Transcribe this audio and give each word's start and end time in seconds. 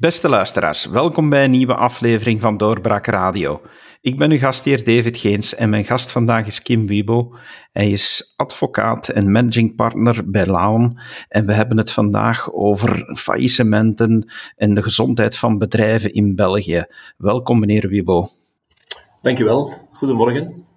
Beste 0.00 0.28
luisteraars, 0.28 0.86
welkom 0.86 1.28
bij 1.28 1.44
een 1.44 1.50
nieuwe 1.50 1.74
aflevering 1.74 2.40
van 2.40 2.56
Doorbraak 2.56 3.06
Radio. 3.06 3.60
Ik 4.00 4.18
ben 4.18 4.30
uw 4.30 4.38
gastheer 4.38 4.84
David 4.84 5.18
Geens 5.18 5.54
en 5.54 5.70
mijn 5.70 5.84
gast 5.84 6.12
vandaag 6.12 6.46
is 6.46 6.62
Kim 6.62 6.86
Wiebo. 6.86 7.34
Hij 7.72 7.90
is 7.90 8.34
advocaat 8.36 9.08
en 9.08 9.32
managing 9.32 9.74
partner 9.74 10.30
bij 10.30 10.46
Laon 10.46 10.98
en 11.28 11.46
we 11.46 11.52
hebben 11.52 11.76
het 11.76 11.90
vandaag 11.90 12.52
over 12.52 13.16
faillissementen 13.16 14.30
en 14.56 14.74
de 14.74 14.82
gezondheid 14.82 15.36
van 15.36 15.58
bedrijven 15.58 16.12
in 16.12 16.34
België. 16.34 16.84
Welkom 17.16 17.58
meneer 17.58 17.88
Wiebo. 17.88 18.26
Dankjewel, 19.22 19.88
goedemorgen. 19.92 20.67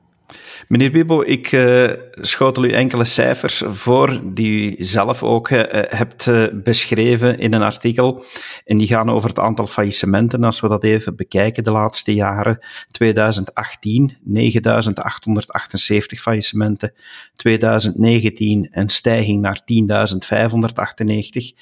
Meneer 0.71 0.91
Bibo, 0.91 1.21
ik 1.21 1.51
uh, 1.51 1.89
schotel 2.13 2.63
u 2.63 2.71
enkele 2.71 3.05
cijfers 3.05 3.63
voor 3.67 4.21
die 4.33 4.77
u 4.77 4.83
zelf 4.83 5.23
ook 5.23 5.49
uh, 5.49 5.61
hebt 5.71 6.25
uh, 6.25 6.43
beschreven 6.53 7.39
in 7.39 7.53
een 7.53 7.61
artikel. 7.61 8.23
En 8.65 8.77
die 8.77 8.87
gaan 8.87 9.09
over 9.09 9.29
het 9.29 9.39
aantal 9.39 9.67
faillissementen. 9.67 10.43
Als 10.43 10.59
we 10.59 10.67
dat 10.67 10.83
even 10.83 11.15
bekijken 11.15 11.63
de 11.63 11.71
laatste 11.71 12.13
jaren. 12.13 12.59
2018, 12.91 14.17
9878 14.23 16.21
faillissementen. 16.21 16.93
2019 17.33 18.67
een 18.71 18.89
stijging 18.89 19.41
naar 19.41 19.61
10.598. 19.61 21.57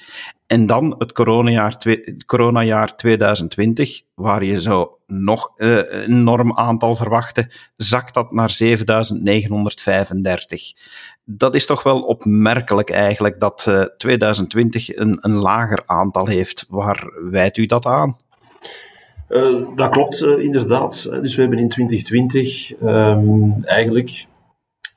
En 0.50 0.66
dan 0.66 0.94
het 0.98 1.12
coronajaar, 1.12 1.76
coronajaar 2.26 2.96
2020, 2.96 4.00
waar 4.14 4.44
je 4.44 4.60
zo 4.60 4.98
nog 5.06 5.52
uh, 5.56 5.76
een 5.76 6.02
enorm 6.02 6.56
aantal 6.56 6.96
verwachtte, 6.96 7.50
zakt 7.76 8.14
dat 8.14 8.32
naar 8.32 8.50
7935. 8.50 10.72
Dat 11.24 11.54
is 11.54 11.66
toch 11.66 11.82
wel 11.82 12.00
opmerkelijk 12.00 12.90
eigenlijk 12.90 13.40
dat 13.40 13.64
uh, 13.68 13.82
2020 13.82 14.96
een, 14.96 15.18
een 15.20 15.34
lager 15.34 15.82
aantal 15.86 16.26
heeft. 16.26 16.66
Waar 16.68 17.12
wijt 17.30 17.56
u 17.56 17.66
dat 17.66 17.86
aan? 17.86 18.16
Uh, 19.28 19.68
dat 19.74 19.90
klopt 19.90 20.22
inderdaad. 20.22 21.08
Dus 21.10 21.34
we 21.34 21.40
hebben 21.40 21.58
in 21.58 21.68
2020 21.68 22.80
um, 22.80 22.88
ehm, 22.88 23.62
eigenlijk 23.62 24.26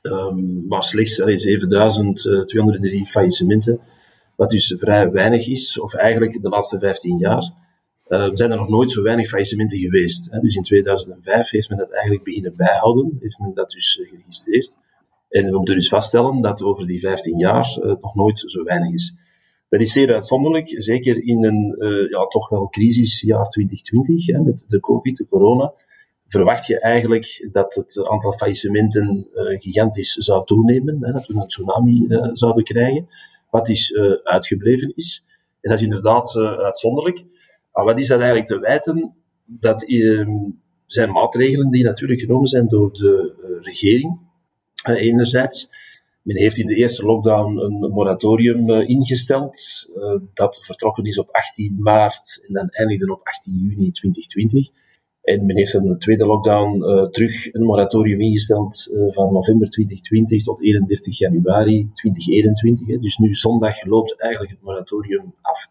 um, 0.02 0.64
maar 0.68 0.84
slechts 0.84 1.14
7203 1.14 3.06
faillissementen 3.06 3.80
wat 4.36 4.50
dus 4.50 4.74
vrij 4.78 5.10
weinig 5.10 5.48
is, 5.48 5.80
of 5.80 5.94
eigenlijk 5.94 6.42
de 6.42 6.48
laatste 6.48 6.78
15 6.78 7.18
jaar, 7.18 7.52
uh, 8.08 8.30
zijn 8.32 8.50
er 8.50 8.56
nog 8.56 8.68
nooit 8.68 8.90
zo 8.90 9.02
weinig 9.02 9.28
faillissementen 9.28 9.78
geweest. 9.78 10.30
Hè. 10.30 10.40
Dus 10.40 10.54
in 10.54 10.62
2005 10.62 11.50
heeft 11.50 11.68
men 11.68 11.78
dat 11.78 11.90
eigenlijk 11.90 12.24
beginnen 12.24 12.56
bijhouden, 12.56 13.18
heeft 13.20 13.38
men 13.38 13.54
dat 13.54 13.70
dus 13.70 13.98
uh, 13.98 14.08
geregistreerd. 14.08 14.76
En 15.28 15.44
we 15.44 15.56
moeten 15.56 15.74
dus 15.74 15.88
vaststellen 15.88 16.40
dat 16.40 16.62
over 16.62 16.86
die 16.86 17.00
15 17.00 17.38
jaar 17.38 17.78
uh, 17.78 17.94
nog 18.00 18.14
nooit 18.14 18.42
zo 18.46 18.64
weinig 18.64 18.92
is. 18.92 19.14
Dat 19.68 19.80
is 19.80 19.92
zeer 19.92 20.14
uitzonderlijk, 20.14 20.74
zeker 20.76 21.24
in 21.24 21.44
een 21.44 21.76
ja, 22.10 22.26
toch 22.26 22.48
wel 22.48 22.68
crisisjaar 22.68 23.48
2020, 23.48 24.26
hè, 24.26 24.40
met 24.40 24.64
de 24.68 24.80
COVID, 24.80 25.16
de 25.16 25.26
corona. 25.26 25.72
Verwacht 26.26 26.66
je 26.66 26.80
eigenlijk 26.80 27.48
dat 27.52 27.74
het 27.74 28.08
aantal 28.08 28.32
faillissementen 28.32 29.26
gigantisch 29.58 30.12
zou 30.12 30.46
toenemen, 30.46 30.98
hè, 31.00 31.12
dat 31.12 31.26
we 31.26 31.34
een 31.34 31.46
tsunami 31.46 32.06
zouden 32.32 32.64
krijgen 32.64 33.08
wat 33.54 33.68
is 33.68 33.90
uh, 33.90 34.12
uitgebleven 34.22 34.92
is. 34.94 35.24
En 35.60 35.70
dat 35.70 35.78
is 35.78 35.84
inderdaad 35.84 36.34
uh, 36.34 36.58
uitzonderlijk. 36.58 37.24
Maar 37.72 37.84
wat 37.84 37.98
is 37.98 38.08
dat 38.08 38.18
eigenlijk 38.18 38.48
te 38.48 38.58
wijten? 38.58 39.14
Dat 39.44 39.88
uh, 39.88 40.28
zijn 40.86 41.10
maatregelen 41.12 41.70
die 41.70 41.84
natuurlijk 41.84 42.20
genomen 42.20 42.46
zijn 42.46 42.68
door 42.68 42.92
de 42.92 43.34
uh, 43.42 43.64
regering. 43.64 44.18
enerzijds, 44.84 45.68
men 46.22 46.36
heeft 46.36 46.58
in 46.58 46.66
de 46.66 46.74
eerste 46.74 47.04
lockdown 47.04 47.58
een 47.58 47.90
moratorium 47.90 48.70
ingesteld. 48.70 49.88
dat 50.34 50.64
vertrokken 50.64 51.04
is 51.04 51.18
op 51.18 51.28
18 51.30 51.76
maart 51.78 52.40
en 52.46 52.54
dan 52.54 52.68
eindigde 52.68 53.12
op 53.12 53.26
18 53.26 53.52
juni 53.52 53.90
2020. 53.90 54.68
En 55.24 55.46
men 55.46 55.56
heeft 55.56 55.74
een 55.74 55.98
tweede 55.98 56.26
lockdown 56.26 56.76
uh, 56.76 57.08
terug 57.08 57.54
een 57.54 57.62
moratorium 57.62 58.20
ingesteld 58.20 58.88
uh, 58.90 59.14
van 59.14 59.32
november 59.32 59.70
2020 59.70 60.42
tot 60.42 60.62
31 60.62 61.18
januari 61.18 61.88
2021. 61.92 62.86
Hè. 62.86 62.98
Dus 62.98 63.16
nu 63.16 63.34
zondag 63.34 63.84
loopt 63.84 64.20
eigenlijk 64.20 64.52
het 64.52 64.62
moratorium 64.62 65.34
af. 65.40 65.68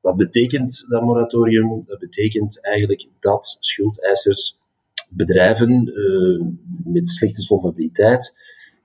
Wat 0.00 0.16
betekent 0.16 0.84
dat 0.88 1.02
moratorium? 1.02 1.82
Dat 1.86 1.98
betekent 1.98 2.60
eigenlijk 2.60 3.08
dat 3.20 3.56
schuldeisers 3.60 4.58
bedrijven 5.08 5.92
uh, 5.94 6.46
met 6.84 7.08
slechte 7.08 7.42
solvabiliteit 7.42 8.34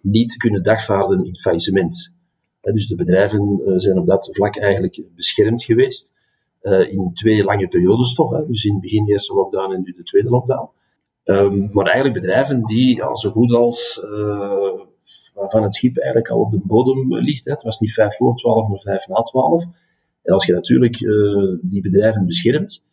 niet 0.01 0.37
kunnen 0.37 0.63
dagvaarden 0.63 1.25
in 1.25 1.35
faillissement. 1.35 2.15
Dus 2.61 2.87
de 2.87 2.95
bedrijven 2.95 3.61
zijn 3.75 3.99
op 3.99 4.05
dat 4.05 4.29
vlak 4.31 4.57
eigenlijk 4.57 5.01
beschermd 5.15 5.63
geweest. 5.63 6.13
Uh, 6.61 6.91
in 6.91 7.11
twee 7.13 7.43
lange 7.43 7.67
periodes 7.67 8.13
toch. 8.13 8.31
Hè? 8.31 8.45
Dus 8.47 8.63
in 8.63 8.71
het 8.71 8.81
begin 8.81 9.05
de 9.05 9.11
eerste 9.11 9.33
lockdown 9.33 9.73
en 9.73 9.81
nu 9.81 9.91
de 9.91 10.03
tweede 10.03 10.29
lockdown. 10.29 10.69
Um, 11.23 11.69
maar 11.71 11.85
eigenlijk 11.85 12.21
bedrijven 12.21 12.63
die 12.63 12.95
ja, 12.95 13.15
zo 13.15 13.31
goed 13.31 13.53
als 13.53 14.01
uh, 14.03 14.85
waarvan 15.33 15.63
het 15.63 15.75
schip 15.75 15.97
eigenlijk 15.97 16.29
al 16.31 16.39
op 16.39 16.51
de 16.51 16.59
bodem 16.63 17.15
ligt. 17.15 17.45
Hè? 17.45 17.51
Het 17.51 17.63
was 17.63 17.79
niet 17.79 17.93
vijf 17.93 18.15
voor 18.15 18.35
twaalf, 18.35 18.67
maar 18.67 18.79
vijf 18.79 19.07
na 19.07 19.21
twaalf. 19.21 19.63
En 20.23 20.33
als 20.33 20.45
je 20.45 20.53
natuurlijk 20.53 20.97
die 21.61 21.81
bedrijven 21.81 22.25
beschermt, 22.25 22.83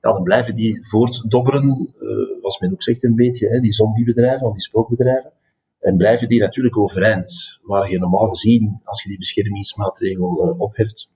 ja, 0.00 0.12
dan 0.12 0.22
blijven 0.22 0.54
die 0.54 0.86
voortdobberen, 0.86 1.94
was 2.42 2.58
men 2.58 2.72
ook 2.72 2.82
zegt 2.82 3.04
een 3.04 3.14
beetje, 3.14 3.48
hè? 3.48 3.60
die 3.60 3.72
zombiebedrijven, 3.72 4.46
of 4.46 4.52
die 4.52 4.62
spookbedrijven. 4.62 5.32
En 5.80 5.96
blijven 5.96 6.28
die 6.28 6.40
natuurlijk 6.40 6.78
overeind. 6.78 7.58
Waar 7.62 7.90
je 7.90 7.98
normaal 7.98 8.28
gezien, 8.28 8.80
als 8.84 9.02
je 9.02 9.08
die 9.08 9.18
beschermingsmaatregel 9.18 10.54
opheft, 10.58 11.10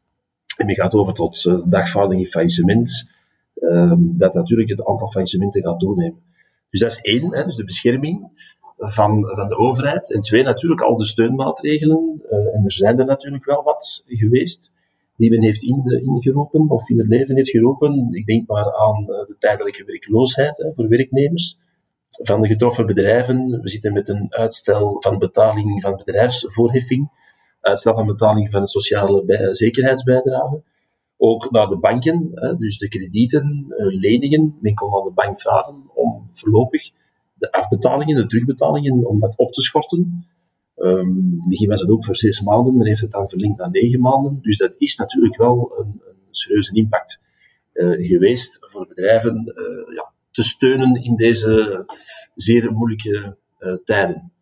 en 0.56 0.68
je 0.68 0.74
gaat 0.74 0.94
over 0.94 1.14
tot 1.14 1.44
uh, 1.44 1.58
dagvaarding 1.64 2.20
in 2.20 2.26
faillissement, 2.26 3.08
uh, 3.54 3.92
dat 3.98 4.34
natuurlijk 4.34 4.68
het 4.68 4.84
aantal 4.84 5.08
faillissementen 5.08 5.62
gaat 5.62 5.80
toenemen. 5.80 6.22
Dus 6.70 6.80
dat 6.80 6.90
is 6.90 7.00
één, 7.00 7.34
hè, 7.34 7.44
dus 7.44 7.56
de 7.56 7.64
bescherming 7.64 8.30
van, 8.76 9.32
van 9.34 9.48
de 9.48 9.56
overheid. 9.56 10.12
En 10.12 10.20
twee, 10.20 10.42
natuurlijk 10.42 10.80
al 10.80 10.96
de 10.96 11.04
steunmaatregelen, 11.04 12.22
uh, 12.30 12.54
en 12.54 12.64
er 12.64 12.72
zijn 12.72 12.98
er 12.98 13.06
natuurlijk 13.06 13.44
wel 13.44 13.62
wat 13.62 14.02
geweest, 14.06 14.72
die 15.16 15.30
men 15.30 15.42
heeft 15.42 15.62
in, 15.62 16.02
ingeroepen 16.04 16.68
of 16.68 16.88
in 16.88 16.98
het 16.98 17.08
leven 17.08 17.36
heeft 17.36 17.50
geroepen. 17.50 18.08
Ik 18.10 18.26
denk 18.26 18.48
maar 18.48 18.74
aan 18.74 19.00
uh, 19.00 19.06
de 19.06 19.36
tijdelijke 19.38 19.84
werkloosheid 19.84 20.58
hè, 20.58 20.74
voor 20.74 20.88
werknemers 20.88 21.58
van 22.10 22.40
de 22.40 22.48
getroffen 22.48 22.86
bedrijven. 22.86 23.60
We 23.62 23.68
zitten 23.68 23.92
met 23.92 24.08
een 24.08 24.26
uitstel 24.28 24.96
van 24.98 25.18
betaling 25.18 25.82
van 25.82 25.96
bedrijfsvoorheffing 25.96 27.10
uitstel 27.66 27.94
van 27.94 28.06
betaling 28.06 28.50
van 28.50 28.60
de 28.60 28.68
sociale 28.68 29.48
zekerheidsbijdrage. 29.50 30.62
Ook 31.16 31.50
naar 31.50 31.66
de 31.66 31.76
banken, 31.76 32.30
dus 32.58 32.78
de 32.78 32.88
kredieten, 32.88 33.66
uh, 33.68 34.00
leningen. 34.00 34.56
Men 34.60 34.74
kon 34.74 34.94
aan 34.94 35.04
de 35.04 35.10
bank 35.14 35.40
vragen 35.40 35.90
om 35.94 36.28
voorlopig 36.30 36.90
de 37.34 37.52
afbetalingen, 37.52 38.16
de 38.16 38.26
terugbetalingen, 38.26 39.06
om 39.06 39.20
dat 39.20 39.36
op 39.36 39.52
te 39.52 39.62
schorten. 39.62 40.26
Um, 40.76 41.36
het 41.40 41.48
begin 41.48 41.68
was 41.68 41.80
het 41.80 41.90
ook 41.90 42.04
voor 42.04 42.16
zes 42.16 42.40
maanden, 42.40 42.76
men 42.76 42.86
heeft 42.86 43.00
het 43.00 43.10
dan 43.10 43.28
verlengd 43.28 43.58
naar 43.58 43.70
negen 43.70 44.00
maanden. 44.00 44.38
Dus 44.42 44.56
dat 44.56 44.72
is 44.78 44.96
natuurlijk 44.96 45.36
wel 45.36 45.74
een, 45.78 46.02
een 46.06 46.16
serieuze 46.30 46.74
impact 46.74 47.20
uh, 47.72 48.06
geweest 48.06 48.58
voor 48.60 48.86
bedrijven 48.86 49.52
uh, 49.56 49.94
ja, 49.94 50.12
te 50.30 50.42
steunen 50.42 51.02
in 51.02 51.16
deze 51.16 51.84
zeer 52.34 52.72
moeilijke 52.72 53.36
tijden. 53.84 54.32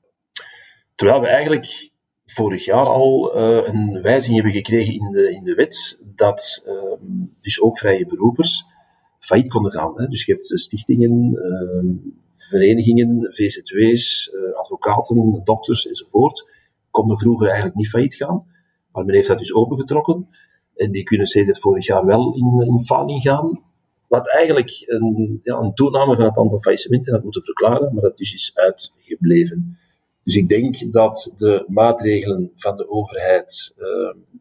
Terwijl 0.95 1.21
we 1.21 1.27
eigenlijk 1.27 1.93
vorig 2.35 2.65
jaar 2.65 2.87
al 2.87 3.37
uh, 3.37 3.67
een 3.67 4.03
wijziging 4.03 4.43
hebben 4.43 4.63
gekregen 4.63 4.95
in 4.95 5.11
de, 5.11 5.35
in 5.35 5.45
de 5.45 5.55
wet 5.55 5.99
dat 6.15 6.65
uh, 6.67 7.09
dus 7.41 7.61
ook 7.61 7.79
vrije 7.79 8.07
beroepers 8.07 8.65
failliet 9.25 9.49
konden 9.49 9.73
gaan. 9.73 9.93
Hè. 9.97 10.07
Dus 10.07 10.25
je 10.25 10.33
hebt 10.33 10.47
stichtingen, 10.61 11.33
uh, 11.33 12.11
verenigingen, 12.37 13.27
VZW's, 13.33 14.31
eh, 14.31 14.59
advocaten, 14.59 15.41
dokters 15.45 15.89
enzovoort. 15.89 16.49
Konden 16.91 17.19
vroeger 17.19 17.47
eigenlijk 17.47 17.77
niet 17.77 17.89
failliet 17.89 18.15
gaan, 18.15 18.45
maar 18.93 19.05
men 19.05 19.15
heeft 19.15 19.29
dat 19.29 19.39
dus 19.39 19.55
opengetrokken. 19.55 20.29
En 20.75 20.91
die 20.93 21.03
kunnen 21.03 21.27
sinds 21.27 21.61
vorig 21.61 21.87
jaar 21.87 22.05
wel 22.05 22.35
in, 22.35 22.67
in 22.67 22.81
faling 22.81 23.23
gaan. 23.23 23.63
Wat 24.09 24.29
eigenlijk 24.29 24.83
een, 24.87 25.41
ja, 25.43 25.57
een 25.59 25.75
toename 25.75 26.15
van 26.15 26.25
het 26.25 26.37
aantal 26.37 26.61
faillissementen 26.61 27.13
had 27.13 27.23
moeten 27.23 27.43
verklaren, 27.43 27.95
maar 27.95 28.03
dat 28.03 28.17
dus 28.17 28.35
is 28.35 28.51
uitgebleven. 28.55 29.79
Dus 30.25 30.37
ik 30.37 30.49
denk 30.49 30.93
dat 30.93 31.33
de 31.37 31.65
maatregelen 31.69 32.53
van 32.57 32.77
de 32.77 32.91
overheid 32.91 33.75
uh, 33.79 33.87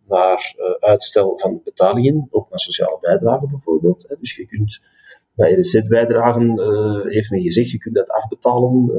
naar 0.08 0.56
uh, 0.58 0.90
uitstel 0.90 1.40
van 1.40 1.62
betalingen, 1.64 2.28
ook 2.30 2.50
naar 2.50 2.60
sociale 2.60 2.98
bijdragen 3.02 3.50
bijvoorbeeld, 3.50 4.06
hè, 4.08 4.16
dus 4.20 4.36
je 4.36 4.46
kunt 4.46 4.82
bij 5.36 5.54
RZ-bijdragen, 5.54 6.60
uh, 6.60 7.06
heeft 7.06 7.32
men 7.32 7.42
gezegd, 7.42 7.70
je 7.70 7.78
kunt 7.78 7.96
dat 7.96 8.10
afbetalen 8.10 8.92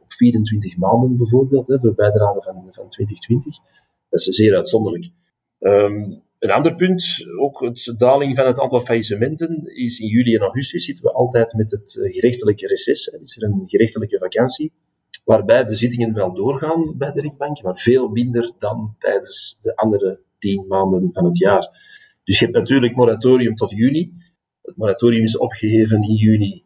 op 0.00 0.12
24 0.12 0.76
maanden 0.76 1.16
bijvoorbeeld, 1.16 1.68
hè, 1.68 1.80
voor 1.80 1.94
bijdragen 1.94 2.42
van, 2.42 2.54
van 2.70 2.88
2020. 2.88 3.56
Dat 4.08 4.20
is 4.20 4.24
zeer 4.24 4.54
uitzonderlijk. 4.54 5.10
Um, 5.60 6.22
een 6.38 6.50
ander 6.50 6.74
punt, 6.74 7.26
ook 7.38 7.60
het 7.60 7.94
daling 7.98 8.36
van 8.36 8.46
het 8.46 8.60
aantal 8.60 8.80
faillissementen, 8.80 9.62
is 9.64 9.98
in 9.98 10.08
juli 10.08 10.34
en 10.34 10.40
augustus 10.40 10.84
zitten 10.84 11.04
we 11.04 11.12
altijd 11.12 11.52
met 11.52 11.70
het 11.70 11.98
gerechtelijke 12.00 12.66
reces. 12.66 13.06
Is 13.06 13.36
er 13.36 13.42
een 13.42 13.62
gerechtelijke 13.66 14.18
vakantie 14.18 14.72
waarbij 15.24 15.64
de 15.64 15.74
zittingen 15.74 16.14
wel 16.14 16.34
doorgaan 16.34 16.94
bij 16.96 17.12
de 17.12 17.20
rechtbank, 17.20 17.62
maar 17.62 17.78
veel 17.78 18.08
minder 18.08 18.52
dan 18.58 18.94
tijdens 18.98 19.58
de 19.62 19.76
andere 19.76 20.20
tien 20.38 20.66
maanden 20.66 21.10
van 21.12 21.24
het 21.24 21.38
jaar. 21.38 21.92
Dus 22.24 22.38
je 22.38 22.44
hebt 22.44 22.56
natuurlijk 22.56 22.96
moratorium 22.96 23.54
tot 23.54 23.70
juni, 23.70 24.12
Het 24.62 24.76
moratorium 24.76 25.22
is 25.22 25.38
opgeheven 25.38 26.02
in 26.02 26.14
juni. 26.14 26.62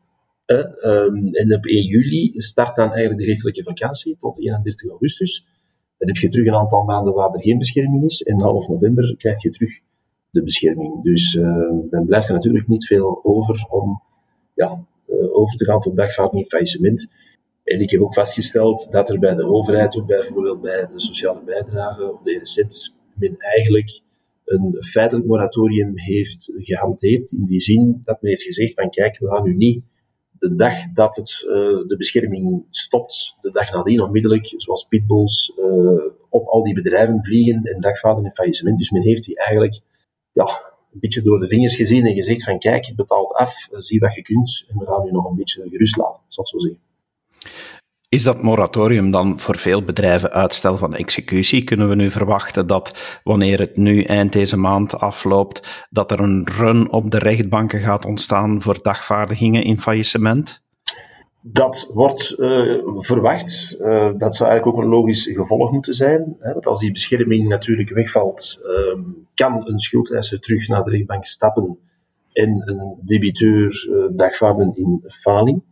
Um, 0.46 1.34
en 1.34 1.54
op 1.54 1.66
1 1.66 1.82
juli 1.82 2.32
start 2.34 2.76
dan 2.76 2.88
eigenlijk 2.88 3.18
de 3.18 3.24
gerechtelijke 3.24 3.62
vakantie 3.62 4.16
tot 4.20 4.38
31 4.40 4.90
augustus. 4.90 5.46
Dan 5.98 6.08
heb 6.08 6.16
je 6.16 6.28
terug 6.28 6.46
een 6.46 6.54
aantal 6.54 6.84
maanden 6.84 7.14
waar 7.14 7.34
er 7.34 7.42
geen 7.42 7.58
bescherming 7.58 8.04
is. 8.04 8.22
En 8.22 8.40
half 8.40 8.68
november 8.68 9.16
krijg 9.16 9.42
je 9.42 9.50
terug 9.50 9.80
de 10.30 10.42
bescherming. 10.42 11.02
Dus 11.02 11.34
uh, 11.34 11.70
dan 11.90 12.06
blijft 12.06 12.28
er 12.28 12.34
natuurlijk 12.34 12.68
niet 12.68 12.86
veel 12.86 13.20
over 13.22 13.66
om 13.70 14.02
ja, 14.54 14.84
uh, 15.08 15.36
over 15.36 15.56
te 15.56 15.64
gaan 15.64 15.80
tot 15.80 15.96
dagvaarding 15.96 16.42
en 16.42 16.48
faillissement. 16.48 17.08
En 17.68 17.80
ik 17.80 17.90
heb 17.90 18.00
ook 18.00 18.14
vastgesteld 18.14 18.88
dat 18.90 19.10
er 19.10 19.18
bij 19.18 19.34
de 19.34 19.46
overheid, 19.46 19.96
ook 19.96 20.06
bijvoorbeeld 20.06 20.60
bij 20.60 20.88
de 20.92 21.00
sociale 21.00 21.42
bijdrage 21.44 22.12
of 22.12 22.22
de 22.22 22.38
RZ, 22.42 22.88
men 23.14 23.36
eigenlijk 23.38 24.00
een 24.44 24.76
feitelijk 24.80 25.26
moratorium 25.26 25.92
heeft 25.94 26.52
gehanteerd. 26.56 27.32
In 27.32 27.44
die 27.44 27.60
zin 27.60 28.02
dat 28.04 28.22
men 28.22 28.30
heeft 28.30 28.42
gezegd 28.42 28.74
van 28.74 28.90
kijk, 28.90 29.18
we 29.18 29.28
gaan 29.28 29.42
nu 29.42 29.54
niet 29.54 29.82
de 30.38 30.54
dag 30.54 30.74
dat 30.92 31.16
het, 31.16 31.44
uh, 31.46 31.52
de 31.86 31.94
bescherming 31.96 32.64
stopt, 32.70 33.36
de 33.40 33.50
dag 33.50 33.72
nadien 33.72 34.02
onmiddellijk, 34.02 34.54
zoals 34.56 34.84
pitbulls, 34.84 35.52
uh, 35.58 36.02
op 36.28 36.46
al 36.46 36.64
die 36.64 36.74
bedrijven 36.74 37.24
vliegen 37.24 37.62
en 37.62 37.80
dagvaarden 37.80 38.24
in 38.24 38.32
faillissement. 38.32 38.78
Dus 38.78 38.90
men 38.90 39.02
heeft 39.02 39.24
die 39.24 39.36
eigenlijk 39.36 39.80
ja, 40.32 40.44
een 40.92 41.00
beetje 41.00 41.22
door 41.22 41.40
de 41.40 41.48
vingers 41.48 41.76
gezien 41.76 42.06
en 42.06 42.14
gezegd 42.14 42.44
van 42.44 42.58
kijk, 42.58 42.92
betaalt 42.96 43.32
af, 43.32 43.68
zie 43.70 44.00
wat 44.00 44.14
je 44.14 44.22
kunt 44.22 44.64
en 44.68 44.78
we 44.78 44.86
gaan 44.86 45.06
u 45.06 45.10
nog 45.10 45.30
een 45.30 45.36
beetje 45.36 45.68
gerust 45.70 45.96
laten, 45.96 46.20
zal 46.28 46.44
ik 46.44 46.50
zo 46.50 46.58
zeggen. 46.58 46.87
Is 48.08 48.22
dat 48.22 48.42
moratorium 48.42 49.10
dan 49.10 49.38
voor 49.40 49.56
veel 49.56 49.82
bedrijven 49.84 50.30
uitstel 50.30 50.76
van 50.76 50.94
executie? 50.94 51.64
Kunnen 51.64 51.88
we 51.88 51.94
nu 51.94 52.10
verwachten 52.10 52.66
dat 52.66 53.20
wanneer 53.24 53.58
het 53.58 53.76
nu 53.76 54.02
eind 54.02 54.32
deze 54.32 54.56
maand 54.56 55.00
afloopt, 55.00 55.86
dat 55.90 56.10
er 56.10 56.20
een 56.20 56.48
run 56.58 56.90
op 56.92 57.10
de 57.10 57.18
rechtbanken 57.18 57.80
gaat 57.80 58.04
ontstaan 58.04 58.62
voor 58.62 58.78
dagvaardigingen 58.82 59.62
in 59.62 59.78
faillissement? 59.78 60.62
Dat 61.42 61.90
wordt 61.92 62.34
uh, 62.38 62.78
verwacht. 62.84 63.76
Uh, 63.80 64.10
dat 64.16 64.36
zou 64.36 64.50
eigenlijk 64.50 64.66
ook 64.66 64.84
een 64.84 64.90
logisch 64.90 65.26
gevolg 65.32 65.72
moeten 65.72 65.94
zijn. 65.94 66.36
Hè? 66.38 66.52
Want 66.52 66.66
als 66.66 66.78
die 66.78 66.92
bescherming 66.92 67.48
natuurlijk 67.48 67.90
wegvalt, 67.90 68.60
uh, 68.62 69.02
kan 69.34 69.68
een 69.68 69.80
schuldeiser 69.80 70.40
terug 70.40 70.68
naar 70.68 70.84
de 70.84 70.90
rechtbank 70.90 71.24
stappen 71.24 71.78
en 72.32 72.62
een 72.66 72.96
debiteur 73.04 73.88
uh, 73.90 74.04
dagvaarden 74.10 74.72
in 74.76 75.04
faling. 75.08 75.62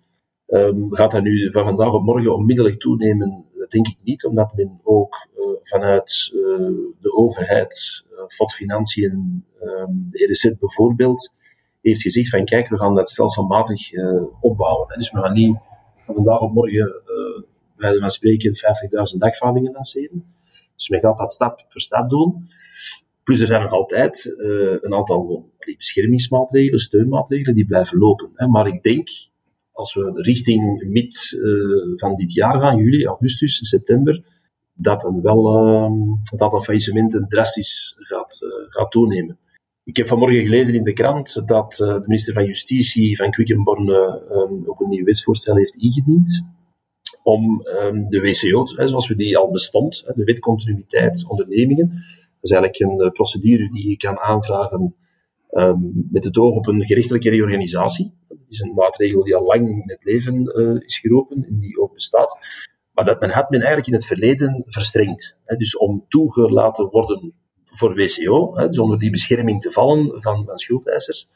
Um, 0.49 0.95
gaat 0.95 1.11
dat 1.11 1.23
nu 1.23 1.51
van 1.51 1.65
vandaag 1.65 1.93
op 1.93 2.05
morgen 2.05 2.35
onmiddellijk 2.35 2.81
toenemen? 2.81 3.45
Dat 3.59 3.71
denk 3.71 3.87
ik 3.87 3.97
niet, 4.03 4.25
omdat 4.25 4.55
men 4.55 4.81
ook 4.83 5.29
uh, 5.39 5.47
vanuit 5.63 6.31
uh, 6.35 6.71
de 7.01 7.13
overheid, 7.13 8.05
uh, 8.13 8.19
FOD 8.29 8.55
Financiën, 8.55 9.45
um, 9.63 10.09
de 10.11 10.25
EDZ 10.25 10.51
bijvoorbeeld, 10.59 11.33
heeft 11.81 12.03
gezegd 12.03 12.29
van 12.29 12.45
kijk, 12.45 12.69
we 12.69 12.79
gaan 12.79 12.95
dat 12.95 13.11
stelselmatig 13.11 13.91
opbouwen. 14.41 14.99
Dus 14.99 15.11
we 15.11 15.19
gaan 15.19 15.33
niet 15.33 15.57
van 16.05 16.15
vandaag 16.15 16.41
op 16.41 16.53
morgen, 16.53 17.03
bij 17.77 17.95
van 17.95 18.11
spreken, 18.11 18.53
50.000 18.55 19.19
dagvaardingen 19.19 19.73
lanceren. 19.73 20.35
Dus 20.77 20.89
men 20.89 21.01
gaat 21.01 21.19
dat 21.19 21.33
stap 21.33 21.67
per 21.69 21.81
stap 21.81 22.11
doen. 22.11 22.51
Plus 23.23 23.41
er 23.41 23.47
zijn 23.47 23.63
nog 23.63 23.73
altijd 23.73 24.35
een 24.81 24.95
aantal 24.95 25.51
beschermingsmaatregelen, 25.77 26.79
steunmaatregelen, 26.79 27.55
die 27.55 27.67
blijven 27.67 27.99
lopen. 27.99 28.31
Hè. 28.35 28.47
Maar 28.47 28.67
ik 28.67 28.83
denk 28.83 29.09
als 29.77 29.95
we 29.95 30.11
richting 30.15 30.85
mid 30.89 31.33
uh, 31.33 31.99
van 31.99 32.15
dit 32.15 32.33
jaar 32.33 32.61
gaan, 32.61 32.77
juli, 32.77 33.07
augustus, 33.07 33.69
september, 33.69 34.23
dat 34.75 35.05
een 35.05 35.23
wel 35.23 35.57
uh, 35.57 35.91
het 36.31 36.43
aantal 36.43 36.61
faillissementen 36.61 37.29
drastisch 37.29 37.95
gaat, 37.97 38.41
uh, 38.43 38.51
gaat 38.69 38.91
toenemen. 38.91 39.39
Ik 39.85 39.97
heb 39.97 40.07
vanmorgen 40.07 40.47
gelezen 40.47 40.75
in 40.75 40.85
de 40.85 40.93
krant 40.93 41.43
dat 41.47 41.73
de 41.73 42.03
minister 42.07 42.35
van 42.35 42.45
Justitie 42.45 43.17
van 43.17 43.31
Quickenborne 43.31 44.23
ook 44.67 44.81
een 44.81 44.89
nieuw 44.89 45.05
wetsvoorstel 45.05 45.57
heeft 45.57 45.77
ingediend 45.77 46.45
om 47.23 47.67
um, 47.67 48.09
de 48.09 48.21
WCO, 48.21 48.67
zoals 48.87 49.09
we 49.09 49.17
die 49.17 49.39
al 49.39 49.51
bestond, 49.51 50.05
de 50.15 50.25
wet 50.25 50.39
continuïteit 50.39 51.25
ondernemingen, 51.29 51.89
dat 51.89 52.41
is 52.41 52.51
eigenlijk 52.51 53.03
een 53.03 53.13
procedure 53.13 53.71
die 53.71 53.89
je 53.89 53.97
kan 53.97 54.19
aanvragen 54.19 54.95
um, 55.51 56.09
met 56.11 56.25
het 56.25 56.39
oog 56.39 56.57
op 56.57 56.67
een 56.67 56.85
gerechtelijke 56.85 57.31
reorganisatie. 57.31 58.13
Is 58.49 58.61
een 58.61 58.75
maatregel 58.75 59.25
die 59.25 59.37
al 59.37 59.45
lang 59.45 59.69
in 59.69 59.83
het 59.87 60.05
leven 60.05 60.61
uh, 60.61 60.83
is 60.83 60.99
geroepen 60.99 61.45
en 61.45 61.59
die 61.59 61.81
ook 61.81 61.95
bestaat. 61.95 62.39
Maar 62.93 63.05
dat 63.05 63.21
men 63.21 63.31
had 63.31 63.51
men 63.51 63.59
eigenlijk 63.59 63.89
in 63.89 63.95
het 63.95 64.07
verleden 64.07 64.63
verstrengd. 64.67 65.37
Dus 65.45 65.77
om 65.77 66.05
toegelaten 66.09 66.89
worden 66.89 67.35
voor 67.65 67.95
WCO, 67.95 68.57
hè, 68.57 68.69
dus 68.69 68.79
onder 68.79 68.99
die 68.99 69.11
bescherming 69.11 69.61
te 69.61 69.73
vallen 69.73 70.23
van, 70.23 70.45
van 70.45 70.59
schuldeisers, 70.59 71.29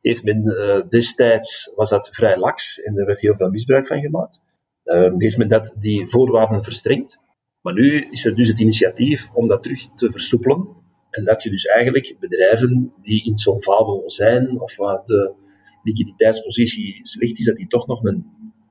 heeft 0.00 0.24
men 0.24 0.44
uh, 0.44 0.88
destijds, 0.88 1.72
was 1.74 1.90
dat 1.90 2.08
vrij 2.12 2.38
lax 2.38 2.80
en 2.82 2.98
er 2.98 3.06
werd 3.06 3.20
heel 3.20 3.36
veel 3.36 3.50
misbruik 3.50 3.86
van 3.86 4.00
gemaakt, 4.00 4.40
uh, 4.84 5.12
heeft 5.18 5.36
men 5.36 5.48
dat, 5.48 5.74
die 5.78 6.06
voorwaarden 6.06 6.64
verstrengd. 6.64 7.18
Maar 7.60 7.74
nu 7.74 8.06
is 8.10 8.24
er 8.24 8.34
dus 8.34 8.48
het 8.48 8.60
initiatief 8.60 9.30
om 9.32 9.48
dat 9.48 9.62
terug 9.62 9.94
te 9.94 10.10
versoepelen 10.10 10.68
en 11.10 11.24
dat 11.24 11.42
je 11.42 11.50
dus 11.50 11.64
eigenlijk 11.64 12.16
bedrijven 12.20 12.92
die 13.00 13.24
insolvabel 13.24 14.02
zijn 14.06 14.60
of 14.60 14.76
waar 14.76 15.02
de 15.04 15.32
liquiditeitspositie 15.86 16.98
slecht 17.02 17.38
is, 17.38 17.44
dat 17.44 17.56
die 17.56 17.66
toch 17.66 17.86
nog 17.86 18.04
een 18.04 18.26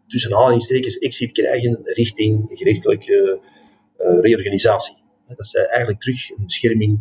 tussen 0.08 0.36
aanhalingstekens 0.36 0.98
exit 0.98 1.32
krijgen 1.32 1.80
richting 1.84 2.50
gerechtelijke 2.50 3.40
uh, 4.00 4.20
reorganisatie. 4.22 4.96
Dat 5.28 5.48
zij 5.48 5.66
eigenlijk 5.66 6.00
terug 6.00 6.30
een 6.30 6.46
bescherming 6.46 7.00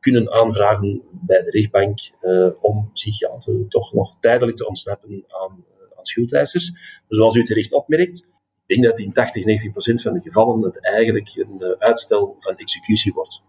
kunnen 0.00 0.32
aanvragen 0.32 1.02
bij 1.10 1.42
de 1.42 1.50
rechtbank 1.50 1.98
uh, 2.22 2.48
om 2.60 2.90
zich 2.92 3.18
ja, 3.18 3.36
toch 3.68 3.92
nog 3.92 4.16
tijdelijk 4.20 4.56
te 4.56 4.68
ontsnappen 4.68 5.24
aan, 5.28 5.64
uh, 5.70 5.98
aan 5.98 6.04
schuldeisers. 6.04 6.72
zoals 7.08 7.34
u 7.34 7.44
terecht 7.44 7.72
opmerkt, 7.72 8.18
ik 8.66 8.76
denk 8.76 8.84
dat 8.84 8.98
in 8.98 9.12
80, 9.12 9.44
90 9.44 9.70
procent 9.70 10.02
van 10.02 10.12
de 10.12 10.20
gevallen 10.20 10.62
het 10.62 10.84
eigenlijk 10.84 11.34
een 11.34 11.76
uitstel 11.78 12.36
van 12.38 12.56
executie 12.56 13.12
wordt. 13.12 13.42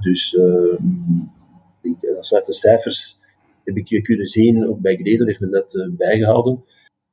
Dus 0.00 0.32
uh, 0.32 2.16
als 2.16 2.34
uit 2.34 2.46
de 2.46 2.52
cijfers 2.52 3.18
heb 3.66 3.76
ik 3.76 3.86
je 3.86 4.02
kunnen 4.02 4.26
zien, 4.26 4.68
ook 4.68 4.80
bij 4.80 4.96
Gredel 4.96 5.26
heeft 5.26 5.40
men 5.40 5.50
dat 5.50 5.74
uh, 5.74 5.86
bijgehouden, 5.90 6.64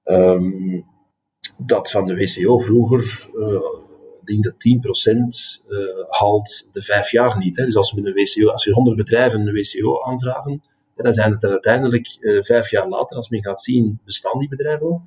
um, 0.04 0.86
dat 1.58 1.92
van 1.92 2.06
de 2.06 2.16
WCO 2.16 2.58
vroeger, 2.58 3.30
uh, 3.36 3.62
ik 4.22 4.26
denk 4.26 4.44
dat 4.44 4.54
10% 4.54 5.18
uh, 5.68 5.80
haalt 6.10 6.70
de 6.72 6.82
vijf 6.82 7.12
jaar 7.12 7.38
niet. 7.38 7.58
Hè. 7.58 7.66
Dus 7.66 7.76
als, 7.76 7.94
we 7.94 8.02
een 8.02 8.14
WCO, 8.14 8.52
als 8.52 8.64
je 8.64 8.74
100 8.74 8.98
bedrijven 8.98 9.48
een 9.48 9.54
WCO 9.54 10.04
aanvragen, 10.04 10.64
dan 10.96 11.14
zijn 11.14 11.32
het 11.32 11.44
er 11.44 11.50
uiteindelijk 11.50 12.08
vijf 12.42 12.70
jaar 12.70 12.90
later, 12.90 13.16
als 13.16 13.30
men 13.30 13.44
gaat 13.44 13.62
zien, 13.62 14.00
bestaan 14.04 14.40
die 14.40 14.50
bedrijven 14.50 15.02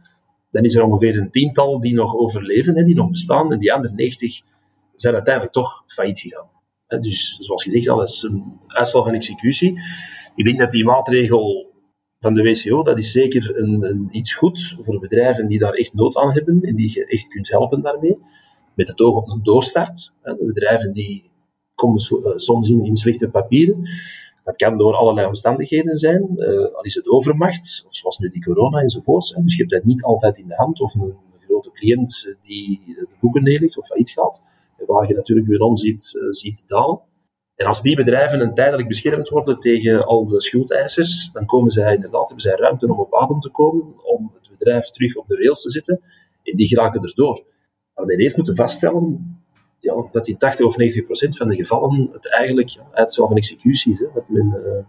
dan 0.57 0.65
is 0.65 0.75
er 0.75 0.83
ongeveer 0.83 1.19
een 1.19 1.31
tiental 1.31 1.81
die 1.81 1.95
nog 1.95 2.17
overleven, 2.17 2.77
hè, 2.77 2.85
die 2.85 2.95
nog 2.95 3.11
bestaan, 3.11 3.53
en 3.53 3.59
die 3.59 3.73
andere 3.73 3.95
90 3.95 4.41
zijn 4.95 5.15
uiteindelijk 5.15 5.55
toch 5.55 5.85
failliet 5.87 6.21
gegaan. 6.21 6.49
Dus 7.01 7.37
zoals 7.41 7.63
gezegd, 7.63 7.87
dat 7.87 8.09
is 8.09 8.23
een 8.23 8.61
uitstel 8.67 9.05
van 9.05 9.15
executie. 9.15 9.81
Ik 10.37 10.45
denk 10.45 10.59
dat 10.59 10.71
die 10.71 10.85
maatregel 10.85 11.73
van 12.19 12.35
de 12.35 12.43
WCO, 12.43 12.83
dat 12.83 12.99
is 12.99 13.13
zeker 13.13 13.57
een, 13.59 13.83
een, 13.83 14.09
iets 14.11 14.35
goed 14.35 14.77
voor 14.83 14.99
bedrijven 14.99 15.47
die 15.49 15.59
daar 15.59 15.73
echt 15.73 15.95
nood 15.95 16.17
aan 16.17 16.33
hebben 16.33 16.61
en 16.61 16.77
die 16.77 16.93
je 16.93 17.07
echt 17.07 17.29
kunt 17.29 17.51
helpen 17.51 17.83
daarmee. 17.83 18.19
Met 18.75 18.89
het 18.89 19.01
oog 19.01 19.17
op 19.17 19.29
een 19.29 19.43
doorstart. 19.43 20.13
De 20.23 20.45
bedrijven 20.47 20.93
die 20.93 21.31
komen 21.75 22.01
eh, 22.01 22.33
soms 22.37 22.71
in, 22.71 22.85
in 22.85 22.97
slechte 22.97 23.29
papieren. 23.29 23.89
Dat 24.45 24.57
kan 24.57 24.79
door 24.79 24.95
allerlei 24.95 25.27
omstandigheden 25.27 25.97
zijn. 25.97 26.31
Uh, 26.37 26.75
al 26.75 26.83
is 26.83 26.95
het 26.95 27.09
overmacht, 27.09 27.85
of 27.87 27.95
zoals 27.95 28.19
nu 28.19 28.31
die 28.31 28.45
corona 28.45 28.81
enzovoorts. 28.81 29.35
Dus 29.35 29.53
je 29.53 29.59
hebt 29.59 29.71
dat 29.71 29.85
niet 29.85 30.03
altijd 30.03 30.39
in 30.39 30.49
de 30.49 30.55
hand. 30.55 30.81
Of 30.81 30.95
een, 30.95 31.15
grote 31.41 31.71
cliënt 31.71 32.37
die 32.43 32.81
de 32.87 33.09
boeken 33.21 33.43
neerlegt 33.43 33.79
of 33.79 33.87
failliet 33.87 34.11
gaat 34.11 34.43
waar 34.87 35.09
je 35.09 35.15
natuurlijk 35.15 35.47
weer 35.47 35.61
om 35.61 35.77
ziet, 35.77 36.15
uh, 36.15 36.31
ziet 36.31 36.63
dalen. 36.67 37.01
En 37.57 37.67
als 37.67 37.83
die 37.83 37.97
bedrijven 37.97 38.41
een 38.41 38.55
tijdelijk 38.55 38.89
beschermd 38.89 39.29
worden 39.29 39.59
tegen 39.59 40.07
al 40.07 40.27
de 40.27 40.41
schuldeisers, 40.41 41.33
dan 41.33 41.47
komen 41.47 41.71
zij 41.71 41.95
inderdaad, 41.95 42.27
hebben 42.27 42.41
zij 42.41 42.57
ruimte 42.57 42.87
om 42.87 42.99
op 42.99 43.15
adem 43.15 43.41
te 43.41 43.51
komen, 43.51 44.05
om 44.05 44.33
het 44.35 44.59
bedrijf 44.59 44.91
terug 44.91 45.17
op 45.17 45.29
de 45.29 45.37
rails 45.37 45.63
te 45.63 45.71
zetten, 45.71 46.01
en 46.43 46.57
die 46.57 46.69
geraken 46.69 47.03
erdoor. 47.03 47.45
Maar 47.95 48.07
men 48.07 48.21
heeft 48.21 48.37
moeten 48.37 48.57
vaststellen 48.57 49.41
ja, 49.81 50.07
dat 50.11 50.29
in 50.29 50.37
80 50.37 50.67
of 50.67 50.77
90 50.77 51.05
procent 51.05 51.37
van 51.37 51.49
de 51.49 51.57
gevallen 51.57 52.09
het 52.13 52.33
eigenlijk 52.33 52.69
ja, 52.69 52.89
uitstel 52.93 53.27
van 53.27 53.37
executie 53.37 53.93
is. 53.93 53.99
Hè. 53.99 54.07
Dat 54.15 54.29
men 54.29 54.47
uh, 54.47 54.85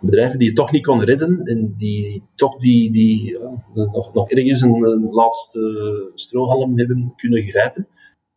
bedrijven 0.00 0.38
die 0.38 0.48
het 0.48 0.56
toch 0.56 0.72
niet 0.72 0.86
konden 0.86 1.06
redden 1.06 1.40
en 1.44 1.74
die 1.76 2.22
toch 2.34 2.56
die, 2.56 2.92
die 2.92 3.38
nog, 3.74 4.12
nog 4.12 4.30
ergens 4.30 4.60
een, 4.60 5.08
laatste 5.10 6.10
strohalm 6.14 6.78
hebben 6.78 7.12
kunnen 7.16 7.42
grijpen 7.42 7.88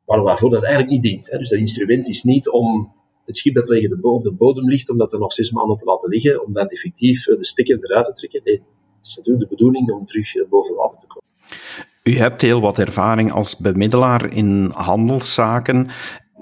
maar 0.05 0.21
waarvoor 0.21 0.49
dat 0.49 0.63
eigenlijk 0.63 0.93
niet 0.93 1.03
dient. 1.03 1.31
Hè. 1.31 1.37
Dus 1.37 1.49
dat 1.49 1.59
instrument 1.59 2.07
is 2.07 2.23
niet 2.23 2.49
om 2.49 2.93
het 3.25 3.37
schip 3.37 3.55
dat 3.55 3.65
tegen 3.65 3.89
de, 3.89 4.19
de 4.23 4.33
bodem 4.37 4.69
ligt, 4.69 4.89
om 4.89 4.97
dat 4.97 5.13
er 5.13 5.19
nog 5.19 5.33
zes 5.33 5.51
maanden 5.51 5.77
te 5.77 5.85
laten 5.85 6.09
liggen, 6.09 6.45
om 6.45 6.53
dan 6.53 6.67
effectief 6.67 7.27
eh, 7.27 7.37
de 7.37 7.45
stekker 7.45 7.77
eruit 7.77 8.05
te 8.05 8.13
trekken. 8.13 8.41
Nee, 8.43 8.61
het 8.97 9.05
is 9.05 9.15
natuurlijk 9.15 9.49
de 9.49 9.55
bedoeling 9.55 9.91
om 9.91 10.05
terug 10.05 10.35
eh, 10.35 10.49
boven 10.49 10.75
water 10.75 10.99
te 10.99 11.07
komen. 11.07 11.23
U 12.03 12.17
hebt 12.17 12.41
heel 12.41 12.61
wat 12.61 12.79
ervaring 12.79 13.31
als 13.31 13.57
bemiddelaar 13.57 14.33
in 14.33 14.71
handelszaken. 14.73 15.89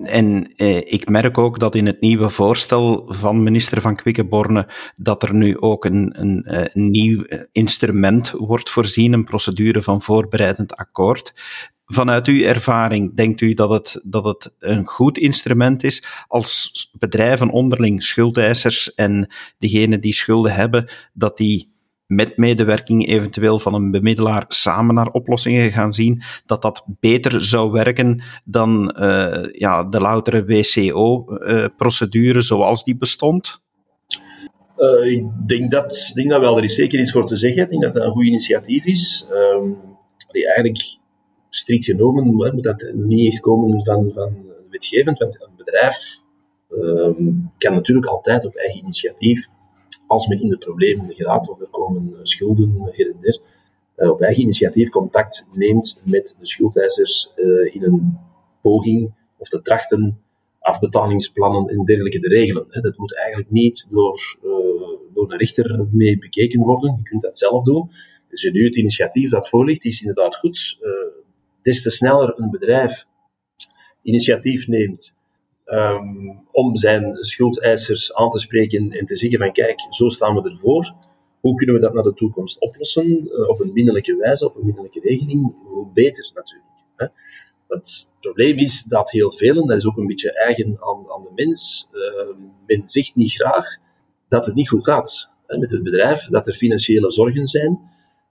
En 0.02 0.54
eh, 0.56 0.78
ik 0.78 1.10
merk 1.10 1.38
ook 1.38 1.60
dat 1.60 1.75
in 1.75 1.86
het 1.86 2.02
nieuwe 2.02 2.30
voorstel 2.30 3.06
van 3.08 3.44
minister 3.44 3.82
van 3.82 3.96
Quickenborne 3.96 4.68
dat 4.96 5.24
er 5.24 5.34
nu 5.34 5.60
ook 5.60 5.86
een, 5.86 6.13
een, 6.20 6.44
een 6.46 6.68
eh, 6.68 6.74
nieuw 6.74 7.25
instrument 7.52 8.32
wordt 8.32 8.70
voorzien, 8.70 9.13
een 9.13 9.24
procedure 9.24 9.82
van 9.82 10.02
voorbereidend 10.02 10.75
akkoord. 10.75 11.34
Vanuit 11.86 12.28
uw 12.28 12.42
ervaring, 12.42 13.16
denkt 13.16 13.42
u 13.42 13.54
dat 13.54 13.70
het, 13.70 14.02
dat 14.04 14.25
het 14.25 14.54
een 14.60 14.86
goed 14.86 15.18
instrument 15.18 15.84
is 15.84 16.04
als 16.28 16.72
bedrijven 17.00 17.50
onderling, 17.50 18.04
schuldeisers 18.04 18.94
en 18.94 19.34
degenen 19.58 20.02
die 20.02 20.13
schulden 20.13 20.54
hebben, 20.54 20.90
dat 21.13 21.38
die 21.38 21.74
met 22.08 22.38
medewerking 22.38 23.08
eventueel 23.08 23.60
van 23.60 23.74
een 23.74 23.92
bemiddelaar 23.92 24.46
samen 24.48 24.96
naar 24.96 25.08
oplossingen 25.08 25.72
gaan 25.72 25.94
zien, 25.94 26.22
dat 26.46 26.62
dat 26.62 26.86
beter 27.00 27.42
zou 27.42 27.72
werken 27.72 28.24
dan 28.46 28.96
uh, 29.00 29.46
ja, 29.52 29.84
de 29.84 30.00
loutere 30.00 30.46
WCO-procedure 30.46 32.42
zoals 32.42 32.84
die 32.84 32.98
bestond? 32.98 33.62
Uh, 34.78 35.12
ik 35.12 35.24
denk 35.48 35.72
dat, 35.72 36.12
denk 36.13 36.30
dat 36.30 36.40
wel, 36.40 36.58
er 36.58 36.63
is 36.63 36.75
zeker 36.75 37.00
iets 37.00 37.12
voor 37.12 37.25
te 37.25 37.36
zeggen. 37.36 37.63
Ik 37.63 37.70
denk 37.70 37.82
dat 37.82 37.94
dat 37.94 38.04
een 38.04 38.12
goed 38.12 38.25
initiatief 38.25 38.86
is. 38.86 39.28
Um, 39.32 39.78
eigenlijk, 40.32 40.98
strikt 41.55 41.86
genomen, 41.86 42.33
moet 42.33 42.63
dat 42.63 42.91
niet 42.93 43.27
echt 43.27 43.39
komen 43.39 43.83
van, 43.83 44.12
van 44.13 44.36
wetgevend, 44.69 45.19
want 45.19 45.41
een 45.41 45.55
bedrijf 45.57 46.22
um, 46.69 47.51
kan 47.57 47.74
natuurlijk 47.74 48.07
altijd 48.07 48.45
op 48.45 48.55
eigen 48.55 48.79
initiatief 48.79 49.48
als 50.07 50.27
men 50.27 50.41
in 50.41 50.50
de 50.50 50.57
problemen 50.57 51.13
geraakt 51.13 51.50
of 51.50 51.60
er 51.60 51.67
komen 51.72 52.19
schulden 52.22 52.89
her 52.91 53.12
en 53.12 53.17
der, 53.22 53.39
uh, 53.98 54.10
op 54.10 54.22
eigen 54.22 54.43
initiatief 54.43 54.89
contact 54.89 55.45
neemt 55.53 56.00
met 56.03 56.36
de 56.39 56.48
schuldeisers 56.48 57.31
uh, 57.36 57.75
in 57.75 57.83
een 57.83 58.17
poging 58.62 59.13
of 59.38 59.48
te 59.48 59.62
trachten 59.62 60.22
afbetalingsplannen 60.60 61.67
en 61.67 61.86
dergelijke 61.86 62.19
te 62.19 62.27
regelen. 62.27 62.65
Hè. 62.69 62.81
Dat 62.81 62.98
moet 62.98 63.15
eigenlijk 63.15 63.51
niet 63.51 63.88
door, 63.89 64.38
uh, 64.43 64.51
door 65.13 65.31
een 65.31 65.38
rechter 65.38 65.88
mee 65.91 66.17
bekeken 66.17 66.62
worden. 66.62 66.95
Je 66.98 67.03
kunt 67.03 67.22
dat 67.22 67.38
zelf 67.38 67.63
doen. 67.63 67.91
Dus 68.29 68.43
nu 68.51 68.65
het 68.65 68.75
initiatief 68.75 69.29
dat 69.29 69.50
voorligt 69.50 69.86
is 69.86 70.01
inderdaad 70.01 70.36
goed. 70.36 70.77
Des 71.63 71.82
te 71.82 71.89
sneller 71.89 72.39
een 72.39 72.50
bedrijf 72.50 73.05
initiatief 74.01 74.67
neemt 74.67 75.13
um, 75.65 76.39
om 76.51 76.75
zijn 76.75 77.15
schuldeisers 77.15 78.13
aan 78.13 78.29
te 78.29 78.39
spreken 78.39 78.91
en 78.91 79.05
te 79.05 79.15
zeggen 79.15 79.39
van 79.39 79.51
kijk, 79.51 79.79
zo 79.89 80.10
staan 80.10 80.36
we 80.36 80.50
ervoor. 80.50 80.93
Hoe 81.39 81.55
kunnen 81.55 81.75
we 81.75 81.82
dat 81.82 81.93
naar 81.93 82.03
de 82.03 82.13
toekomst 82.13 82.60
oplossen? 82.60 83.27
Uh, 83.27 83.50
op 83.50 83.60
een 83.60 83.74
minderlijke 83.74 84.15
wijze, 84.15 84.46
op 84.46 84.55
een 84.55 84.65
minderlijke 84.65 85.00
regeling? 85.00 85.53
Hoe 85.63 85.88
beter 85.93 86.32
natuurlijk. 86.34 86.70
Hè? 86.96 87.08
Het 87.67 88.10
probleem 88.20 88.58
is 88.58 88.84
dat 88.84 89.12
heel 89.12 89.32
veel, 89.32 89.62
en 89.62 89.67
dat 89.67 89.77
is 89.77 89.86
ook 89.86 89.98
een 89.98 90.08
beetje 90.08 90.34
eigen 90.34 90.77
aan, 90.79 91.12
aan 91.15 91.24
de 91.24 91.32
mens, 91.36 91.89
uh, 91.91 92.36
men 92.65 92.82
zegt 92.89 93.15
niet 93.15 93.32
graag 93.32 93.77
dat 94.27 94.46
het 94.46 94.55
niet 94.55 94.70
goed 94.70 94.84
gaat 94.84 95.29
hè, 95.48 95.58
met 95.58 95.72
het 95.72 95.84
bedrijf, 95.84 96.25
dat 96.25 96.48
er 96.48 96.53
financiële 96.53 97.12
zorgen 97.12 97.48
zijn. 97.48 97.79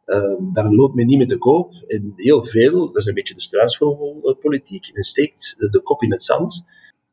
Uh, 0.06 0.35
daar 0.52 0.73
loopt 0.73 0.94
men 0.94 1.06
niet 1.06 1.18
mee 1.18 1.26
te 1.26 1.38
koop. 1.38 1.73
En 1.87 2.12
heel 2.16 2.42
veel, 2.42 2.87
dat 2.87 2.97
is 2.97 3.06
een 3.06 3.14
beetje 3.14 3.35
de 3.35 3.40
struisvogelpolitiek, 3.40 4.90
men 4.92 5.02
steekt 5.02 5.54
de 5.59 5.80
kop 5.82 6.02
in 6.02 6.11
het 6.11 6.23
zand 6.23 6.64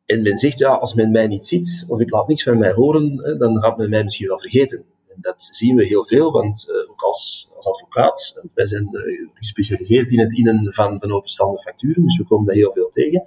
en 0.09 0.21
men 0.21 0.37
zegt, 0.37 0.59
ja, 0.59 0.69
als 0.69 0.93
men 0.93 1.11
mij 1.11 1.27
niet 1.27 1.45
ziet, 1.45 1.85
of 1.87 1.99
ik 1.99 2.11
laat 2.11 2.27
niks 2.27 2.43
van 2.43 2.57
mij 2.57 2.71
horen, 2.71 3.37
dan 3.37 3.61
gaat 3.61 3.77
men 3.77 3.89
mij 3.89 4.03
misschien 4.03 4.27
wel 4.27 4.39
vergeten. 4.39 4.83
En 5.07 5.17
dat 5.21 5.49
zien 5.51 5.75
we 5.75 5.85
heel 5.85 6.05
veel, 6.05 6.31
want 6.31 6.67
uh, 6.69 6.91
ook 6.91 7.01
als, 7.01 7.49
als 7.55 7.67
advocaat, 7.67 8.41
wij 8.53 8.65
zijn 8.65 8.89
uh, 8.91 9.29
gespecialiseerd 9.33 10.11
in 10.11 10.19
het 10.19 10.33
innen 10.33 10.73
van, 10.73 10.99
van 10.99 11.11
openstaande 11.11 11.59
facturen, 11.59 12.03
dus 12.03 12.17
we 12.17 12.23
komen 12.23 12.45
daar 12.45 12.55
heel 12.55 12.73
veel 12.73 12.89
tegen. 12.89 13.23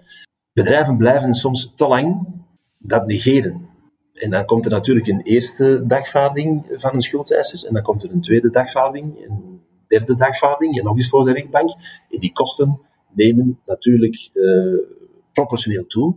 Bedrijven 0.52 0.96
blijven 0.96 1.34
soms 1.34 1.72
te 1.74 1.88
lang 1.88 2.26
dat 2.78 3.06
negeren. 3.06 3.68
En 4.12 4.30
dan 4.30 4.44
komt 4.44 4.64
er 4.64 4.70
natuurlijk 4.70 5.06
een 5.06 5.22
eerste 5.22 5.84
dagvaarding 5.86 6.64
van 6.76 6.94
een 6.94 7.02
schuldeiser, 7.02 7.66
en 7.66 7.74
dan 7.74 7.82
komt 7.82 8.02
er 8.02 8.10
een 8.10 8.20
tweede 8.20 8.50
dagvaarding, 8.50 9.26
een 9.26 9.51
derde 9.98 10.16
dagvaarding, 10.16 10.78
en 10.78 10.84
nog 10.84 10.96
eens 10.96 11.08
voor 11.08 11.24
de 11.24 11.32
rechtbank. 11.32 11.70
En 12.10 12.20
die 12.20 12.32
kosten 12.32 12.80
nemen 13.14 13.60
natuurlijk 13.66 14.30
uh, 14.34 14.78
proportioneel 15.32 15.86
toe. 15.86 16.14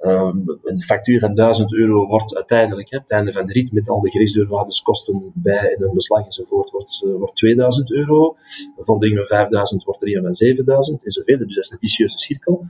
Um, 0.00 0.58
een 0.62 0.82
factuur 0.82 1.20
van 1.20 1.34
1000 1.34 1.74
euro 1.74 2.06
wordt 2.06 2.34
uiteindelijk, 2.34 2.90
hè, 2.90 2.98
het 2.98 3.10
einde 3.10 3.32
van 3.32 3.46
de 3.46 3.52
rit 3.52 3.72
met 3.72 3.88
al 3.88 4.00
de 4.00 4.10
grisdeurwaarderskosten 4.10 5.32
bij 5.34 5.74
en 5.74 5.82
een 5.82 5.94
beslag 5.94 6.24
enzovoort, 6.24 6.70
wordt, 6.70 7.02
uh, 7.06 7.14
wordt 7.14 7.36
2000 7.36 7.92
euro. 7.92 8.36
Een 8.76 8.84
vordering 8.84 9.16
van 9.16 9.26
5000 9.26 9.84
wordt 9.84 10.02
er 10.02 10.16
een 10.16 10.22
van 10.22 10.34
7000 10.34 11.04
enzovoort. 11.04 11.38
Dus 11.38 11.54
dat 11.54 11.64
is 11.64 11.70
een 11.70 11.78
vicieuze 11.78 12.18
cirkel, 12.18 12.66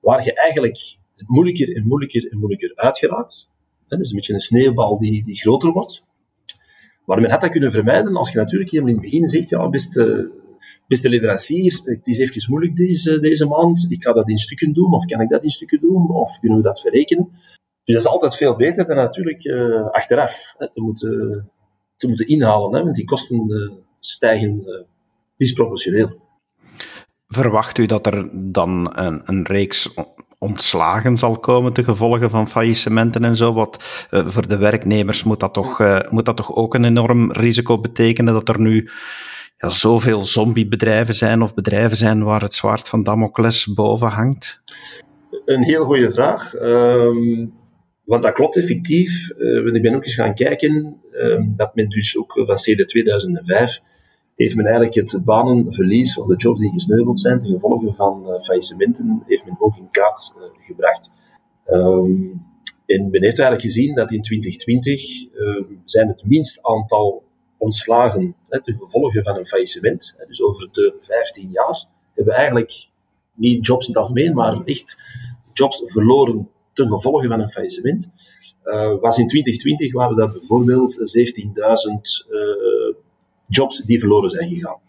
waar 0.00 0.24
je 0.24 0.34
eigenlijk 0.34 0.96
moeilijker 1.26 1.76
en 1.76 1.86
moeilijker 1.86 2.30
en 2.30 2.38
moeilijker 2.38 2.72
uitgeraakt. 2.74 3.48
Dat 3.88 4.00
is 4.00 4.08
een 4.08 4.16
beetje 4.16 4.32
een 4.32 4.40
sneeuwbal 4.40 4.98
die, 4.98 5.24
die 5.24 5.36
groter 5.36 5.72
wordt. 5.72 6.02
Maar 7.04 7.20
men 7.20 7.30
had 7.30 7.40
dat 7.40 7.50
kunnen 7.50 7.70
vermijden 7.70 8.16
als 8.16 8.32
je 8.32 8.38
natuurlijk 8.38 8.70
helemaal 8.70 8.94
in 8.94 9.00
het 9.00 9.10
begin 9.10 9.28
zegt, 9.28 9.48
ja, 9.48 9.68
best, 9.68 9.96
uh, 9.96 10.26
beste 10.86 11.08
leverancier, 11.08 11.80
het 11.84 12.06
is 12.06 12.18
even 12.18 12.50
moeilijk 12.50 12.76
deze, 12.76 13.20
deze 13.20 13.46
maand, 13.46 13.86
ik 13.88 14.02
ga 14.02 14.12
dat 14.12 14.28
in 14.28 14.38
stukken 14.38 14.72
doen, 14.72 14.92
of 14.92 15.04
kan 15.04 15.20
ik 15.20 15.28
dat 15.28 15.42
in 15.42 15.50
stukken 15.50 15.80
doen, 15.80 16.10
of 16.10 16.38
kunnen 16.38 16.58
we 16.58 16.64
dat 16.64 16.80
verrekenen? 16.80 17.28
Dus 17.84 17.94
dat 17.94 18.04
is 18.04 18.10
altijd 18.10 18.36
veel 18.36 18.56
beter 18.56 18.86
dan 18.86 18.96
natuurlijk 18.96 19.44
uh, 19.44 19.88
achteraf 19.90 20.54
te, 20.58 20.80
moeten, 20.80 21.50
te 21.96 22.08
moeten 22.08 22.26
inhalen, 22.26 22.74
hè, 22.74 22.82
want 22.82 22.94
die 22.94 23.04
kosten 23.04 23.50
uh, 23.50 23.72
stijgen 24.00 24.62
uh, 24.66 24.80
disproportioneel. 25.36 26.20
Verwacht 27.26 27.78
u 27.78 27.86
dat 27.86 28.06
er 28.06 28.30
dan 28.52 28.98
een, 28.98 29.22
een 29.24 29.46
reeks 29.46 29.94
ontslagen 30.42 31.16
zal 31.16 31.38
komen 31.38 31.72
te 31.72 31.84
gevolgen 31.84 32.30
van 32.30 32.48
faillissementen 32.48 33.24
en 33.24 33.36
zo. 33.36 33.52
Wat 33.52 34.06
uh, 34.10 34.26
voor 34.26 34.48
de 34.48 34.56
werknemers 34.56 35.22
moet 35.22 35.40
dat, 35.40 35.54
toch, 35.54 35.80
uh, 35.80 36.00
moet 36.10 36.24
dat 36.24 36.36
toch 36.36 36.54
ook 36.54 36.74
een 36.74 36.84
enorm 36.84 37.32
risico 37.32 37.80
betekenen 37.80 38.34
dat 38.34 38.48
er 38.48 38.60
nu 38.60 38.88
ja, 39.56 39.68
zoveel 39.68 40.24
zombiebedrijven 40.24 41.14
zijn 41.14 41.42
of 41.42 41.54
bedrijven 41.54 41.96
zijn 41.96 42.24
waar 42.24 42.40
het 42.40 42.54
zwaard 42.54 42.88
van 42.88 43.02
Damocles 43.02 43.66
boven 43.74 44.08
hangt? 44.08 44.62
Een 45.44 45.62
heel 45.62 45.84
goede 45.84 46.10
vraag. 46.10 46.54
Um, 46.54 47.52
want 48.04 48.22
dat 48.22 48.32
klopt 48.32 48.56
effectief. 48.56 49.30
Uh, 49.38 49.74
ik 49.74 49.82
ben 49.82 49.94
ook 49.94 50.04
eens 50.04 50.14
gaan 50.14 50.34
kijken 50.34 51.00
uh, 51.12 51.40
dat 51.56 51.74
men 51.74 51.88
dus 51.88 52.18
ook 52.18 52.32
van 52.32 52.54
CD 52.54 52.88
2005 52.88 53.80
heeft 54.42 54.56
men 54.56 54.64
eigenlijk 54.64 54.94
het 54.94 55.24
banenverlies 55.24 56.18
of 56.18 56.26
de 56.26 56.36
jobs 56.36 56.60
die 56.60 56.70
gesneuveld 56.70 57.20
zijn 57.20 57.38
ten 57.38 57.50
gevolge 57.50 57.94
van 57.94 58.22
uh, 58.26 58.40
faillissementen, 58.40 59.22
heeft 59.26 59.44
men 59.44 59.56
ook 59.58 59.76
in 59.76 59.88
kaart 59.90 60.34
uh, 60.36 60.42
gebracht. 60.66 61.10
Um, 61.70 62.50
en 62.86 63.10
men 63.10 63.22
heeft 63.22 63.38
eigenlijk 63.38 63.62
gezien 63.62 63.94
dat 63.94 64.12
in 64.12 64.22
2020 64.22 65.00
zijn 65.84 66.08
het 66.08 66.24
minst 66.24 66.62
aantal 66.62 67.22
ontslagen 67.62 68.34
hè, 68.48 68.62
ten 68.62 68.76
gevolge 68.76 69.22
van 69.22 69.36
een 69.36 69.46
faillissement. 69.46 70.14
Dus 70.26 70.42
over 70.42 70.68
de 70.72 70.94
15 71.00 71.50
jaar 71.50 71.84
hebben 72.14 72.32
we 72.32 72.38
eigenlijk 72.38 72.90
niet 73.34 73.66
jobs 73.66 73.86
in 73.86 73.92
het 73.92 74.02
algemeen, 74.02 74.34
maar 74.34 74.62
echt 74.64 74.96
jobs 75.52 75.82
verloren 75.84 76.48
ten 76.72 76.88
gevolge 76.88 77.28
van 77.28 77.40
een 77.40 77.48
faillissement. 77.48 78.10
Uh, 78.64 79.00
was 79.00 79.18
in 79.18 79.28
2020 79.28 79.92
waren 79.92 80.16
dat 80.16 80.32
bijvoorbeeld 80.32 80.98
17.000 80.98 81.44
uh, 82.30 82.81
jobs 83.42 83.82
die 83.82 84.00
verloren 84.00 84.30
zijn 84.30 84.48
gegaan. 84.48 84.80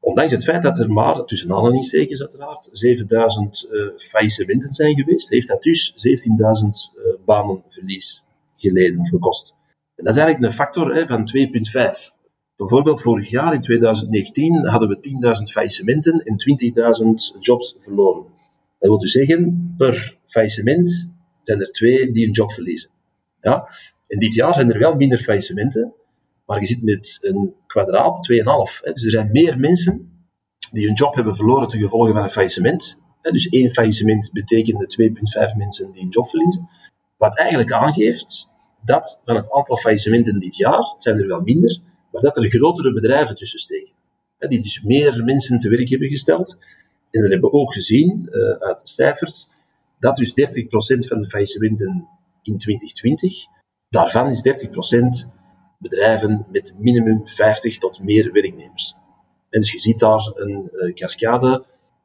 Ondanks 0.00 0.32
het 0.32 0.44
feit 0.44 0.62
dat 0.62 0.78
er 0.78 0.92
maar, 0.92 1.24
tussen 1.24 1.52
aanhalingstekens 1.52 2.20
uiteraard, 2.20 2.68
7000 2.72 3.68
uh, 3.70 3.88
faillissementen 3.96 4.72
zijn 4.72 4.94
geweest, 4.94 5.30
heeft 5.30 5.48
dat 5.48 5.62
dus 5.62 5.92
17.000 5.92 6.96
uh, 6.96 7.12
banenverlies 7.24 8.24
geleden 8.56 9.00
of 9.00 9.08
gekost. 9.08 9.54
En 9.96 10.04
dat 10.04 10.14
is 10.14 10.20
eigenlijk 10.20 10.52
een 10.52 10.58
factor 10.58 10.94
hè, 10.94 11.06
van 11.06 11.30
2,5. 12.10 12.16
Bijvoorbeeld 12.56 13.02
vorig 13.02 13.30
jaar, 13.30 13.54
in 13.54 13.60
2019, 13.60 14.66
hadden 14.66 14.88
we 14.88 14.96
10.000 14.96 15.52
faillissementen 15.52 16.22
en 16.24 16.36
20.000 17.34 17.38
jobs 17.38 17.76
verloren. 17.78 18.22
Dat 18.78 18.88
wil 18.88 18.98
dus 18.98 19.12
zeggen, 19.12 19.74
per 19.76 20.16
faillissement 20.26 21.08
zijn 21.42 21.60
er 21.60 21.70
twee 21.70 22.12
die 22.12 22.26
een 22.26 22.32
job 22.32 22.52
verliezen. 22.52 22.90
Ja? 23.40 23.68
En 24.08 24.18
dit 24.18 24.34
jaar 24.34 24.54
zijn 24.54 24.72
er 24.72 24.78
wel 24.78 24.94
minder 24.94 25.18
faillissementen, 25.18 25.92
maar 26.48 26.60
je 26.60 26.66
zit 26.66 26.82
met 26.82 27.18
een 27.20 27.54
kwadraat 27.66 28.28
2,5. 28.32 28.92
Dus 28.92 29.04
er 29.04 29.10
zijn 29.10 29.30
meer 29.32 29.58
mensen 29.58 30.26
die 30.72 30.86
hun 30.86 30.94
job 30.94 31.14
hebben 31.14 31.34
verloren 31.34 31.68
ten 31.68 31.80
gevolge 31.80 32.12
van 32.12 32.22
een 32.22 32.30
faillissement. 32.30 32.98
Dus 33.22 33.48
één 33.48 33.70
faillissement 33.70 34.32
betekende 34.32 35.12
2,5 35.52 35.56
mensen 35.56 35.92
die 35.92 36.02
een 36.02 36.08
job 36.08 36.28
verliezen. 36.28 36.68
Wat 37.16 37.36
eigenlijk 37.36 37.72
aangeeft 37.72 38.48
dat 38.84 39.20
van 39.24 39.36
het 39.36 39.52
aantal 39.52 39.76
faillissementen 39.76 40.40
dit 40.40 40.56
jaar, 40.56 40.94
zijn 40.98 41.18
er 41.18 41.26
wel 41.26 41.40
minder, 41.40 41.80
maar 42.12 42.22
dat 42.22 42.36
er 42.36 42.48
grotere 42.48 42.92
bedrijven 42.92 43.36
tussen 43.36 43.58
steken. 43.58 43.92
Die 44.38 44.62
dus 44.62 44.82
meer 44.82 45.24
mensen 45.24 45.58
te 45.58 45.68
werk 45.68 45.88
hebben 45.88 46.08
gesteld. 46.08 46.56
En 47.10 47.20
dat 47.22 47.30
hebben 47.30 47.50
we 47.50 47.56
ook 47.56 47.72
gezien 47.72 48.28
uh, 48.30 48.50
uit 48.50 48.80
de 48.80 48.88
cijfers, 48.88 49.50
dat 49.98 50.16
dus 50.16 50.30
30% 50.30 50.32
van 51.08 51.20
de 51.20 51.28
faillissementen 51.28 52.08
in 52.42 52.58
2020, 52.58 53.46
daarvan 53.88 54.26
is 54.26 54.42
30% 55.26 55.37
bedrijven 55.78 56.46
met 56.50 56.74
minimum 56.78 57.26
50 57.26 57.78
tot 57.78 58.02
meer 58.02 58.32
werknemers. 58.32 58.94
En 59.50 59.60
dus 59.60 59.72
je 59.72 59.80
ziet 59.80 59.98
daar 59.98 60.32
een 60.34 60.70
uh, 60.72 60.94
cascade 60.94 61.64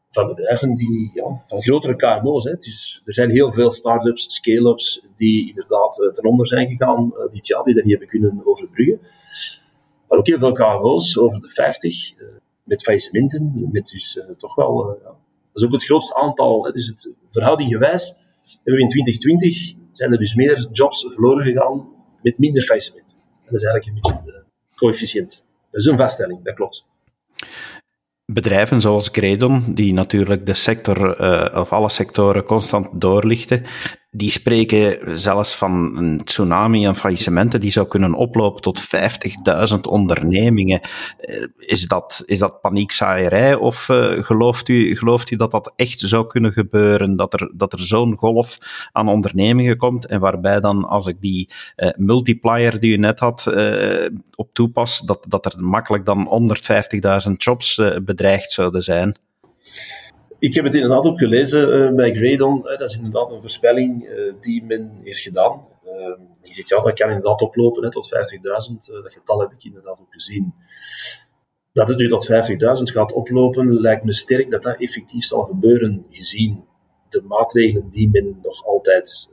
van 0.10 0.28
bedrijven 0.28 0.76
die, 0.76 1.12
ja, 1.14 1.44
van 1.46 1.62
grotere 1.62 1.96
KMO's. 1.96 2.44
Hè. 2.44 2.56
Dus 2.56 3.02
er 3.06 3.14
zijn 3.14 3.30
heel 3.30 3.52
veel 3.52 3.70
start-ups, 3.70 4.36
scale-ups 4.36 5.06
die 5.18 5.48
inderdaad 5.48 6.00
uh, 6.00 6.12
ten 6.12 6.24
onder 6.24 6.48
zijn 6.48 6.68
gegaan 6.68 7.14
dit 7.32 7.48
jaar, 7.48 7.64
die 7.64 7.74
dat 7.74 7.84
niet 7.84 7.92
hebben 7.92 8.20
kunnen 8.20 8.42
overbruggen. 8.46 9.00
Maar 10.08 10.18
ook 10.18 10.28
heel 10.28 10.40
veel 10.40 10.52
KMO's, 10.52 11.18
over 11.18 11.40
de 11.40 11.50
50, 11.50 12.18
uh, 12.18 12.28
met 12.64 12.84
faillissementen, 12.84 13.70
met 13.72 13.88
dus 13.88 14.20
toch 14.38 14.56
wel, 14.56 15.00
dat 15.04 15.16
is 15.54 15.66
ook 15.66 15.72
het 15.72 15.84
grootste 15.84 16.16
aantal. 16.16 16.66
Hè. 16.66 16.72
Dus 16.72 16.88
het 16.88 17.10
verhoudinggewijs 17.30 18.16
hebben 18.64 18.74
we 18.74 18.82
in 18.82 18.88
2020 18.88 19.74
zijn 19.92 20.12
er 20.12 20.18
dus 20.18 20.36
meer 20.36 20.68
jobs 20.72 21.06
verloren 21.08 21.46
gegaan 21.46 21.88
met 22.22 22.38
minder 22.38 22.64
faillissementen. 22.64 23.18
Dat 23.54 23.62
is 23.62 23.68
eigenlijk 23.68 23.86
een 23.86 23.94
beetje 23.94 24.32
de 24.32 24.44
coëfficiënt. 24.76 25.42
Dat 25.72 25.82
is 25.82 25.86
een 25.86 25.98
vaststelling, 25.98 26.44
dat 26.44 26.56
klopt 26.56 26.86
bedrijven 28.26 28.82
zoals 28.82 29.10
Gredon, 29.12 29.74
die 29.74 29.94
natuurlijk 29.94 30.46
de 30.46 30.54
sector, 30.54 31.22
uh, 31.22 31.60
of 31.60 31.72
alle 31.72 31.90
sectoren 31.90 32.44
constant 32.44 32.90
doorlichten, 33.02 33.64
die 34.16 34.30
spreken 34.30 35.20
zelfs 35.20 35.56
van 35.56 35.98
een 35.98 36.24
tsunami 36.24 36.84
aan 36.86 36.96
faillissementen 36.96 37.62
die 37.62 37.72
zou 37.72 37.88
kunnen 37.88 38.14
oplopen 38.14 38.62
tot 38.62 38.82
50.000 39.74 39.80
ondernemingen. 39.82 40.82
Eh, 41.20 41.44
is 41.58 41.88
dat, 41.88 42.24
is 42.26 42.40
dat 42.40 42.62
paniekzaaierij 42.62 43.56
of 43.56 43.90
uh, 43.90 44.24
gelooft, 44.24 44.70
u, 44.70 44.96
gelooft 44.96 45.32
u 45.32 45.36
dat 45.36 45.52
dat 45.52 45.74
echt 45.76 46.00
zou 46.00 46.28
kunnen 46.28 46.54
gebeuren? 46.54 47.16
Dat 47.16 47.34
er, 47.34 47.52
dat 47.54 47.74
er 47.74 47.80
zo'n 47.80 48.16
golf 48.16 48.58
aan 48.92 49.08
ondernemingen 49.08 49.78
komt 49.78 50.06
en 50.06 50.20
waarbij 50.20 50.60
dan, 50.60 50.88
als 50.88 51.08
ik 51.08 51.22
die 51.22 51.50
uh, 51.76 51.90
multiplier 51.96 52.80
die 52.80 52.92
u 52.92 52.98
net 52.98 53.20
had 53.20 53.48
op 54.36 54.50
toepas, 54.54 55.00
dat, 55.00 55.26
dat 55.28 55.46
er 55.46 55.64
makkelijk 55.64 56.06
dan 56.06 56.52
150.000 57.28 57.32
jobs 57.38 57.82
bedreigd 58.04 58.52
zouden 58.52 58.82
zijn? 58.82 59.18
Ik 60.44 60.54
heb 60.54 60.64
het 60.64 60.76
inderdaad 60.76 61.06
ook 61.06 61.20
gelezen 61.20 61.70
uh, 61.70 61.96
bij 61.96 62.16
Gradon. 62.16 62.58
Uh, 62.58 62.78
dat 62.78 62.90
is 62.90 62.98
inderdaad 62.98 63.32
een 63.32 63.42
voorspelling 63.42 64.10
uh, 64.10 64.34
die 64.42 64.64
men 64.64 64.92
heeft 65.04 65.20
gedaan. 65.20 65.66
Je 66.42 66.54
ziet 66.54 66.70
ja, 66.70 66.82
dat 66.82 66.94
kan 66.94 67.08
inderdaad 67.08 67.42
oplopen 67.42 67.84
hè, 67.84 67.92
tot 67.92 68.14
50.000. 68.70 68.76
dat 69.04 69.14
getal 69.14 69.40
heb 69.40 69.52
ik 69.52 69.64
inderdaad 69.64 70.00
ook 70.00 70.14
gezien. 70.14 70.54
Dat 71.72 71.88
het 71.88 71.98
nu 71.98 72.10
tot 72.10 72.32
50.000 72.32 72.36
gaat 72.84 73.14
oplopen, 73.14 73.80
lijkt 73.80 74.04
me 74.04 74.14
sterk 74.14 74.52
dat 74.52 74.64
dat 74.64 74.80
effectief 74.80 75.24
zal 75.24 75.42
gebeuren, 75.42 76.06
gezien 76.10 76.64
de 77.10 77.22
maatregelen 77.28 77.90
die 77.90 78.10
men 78.10 78.40
nog 78.42 78.66
altijd 78.66 79.32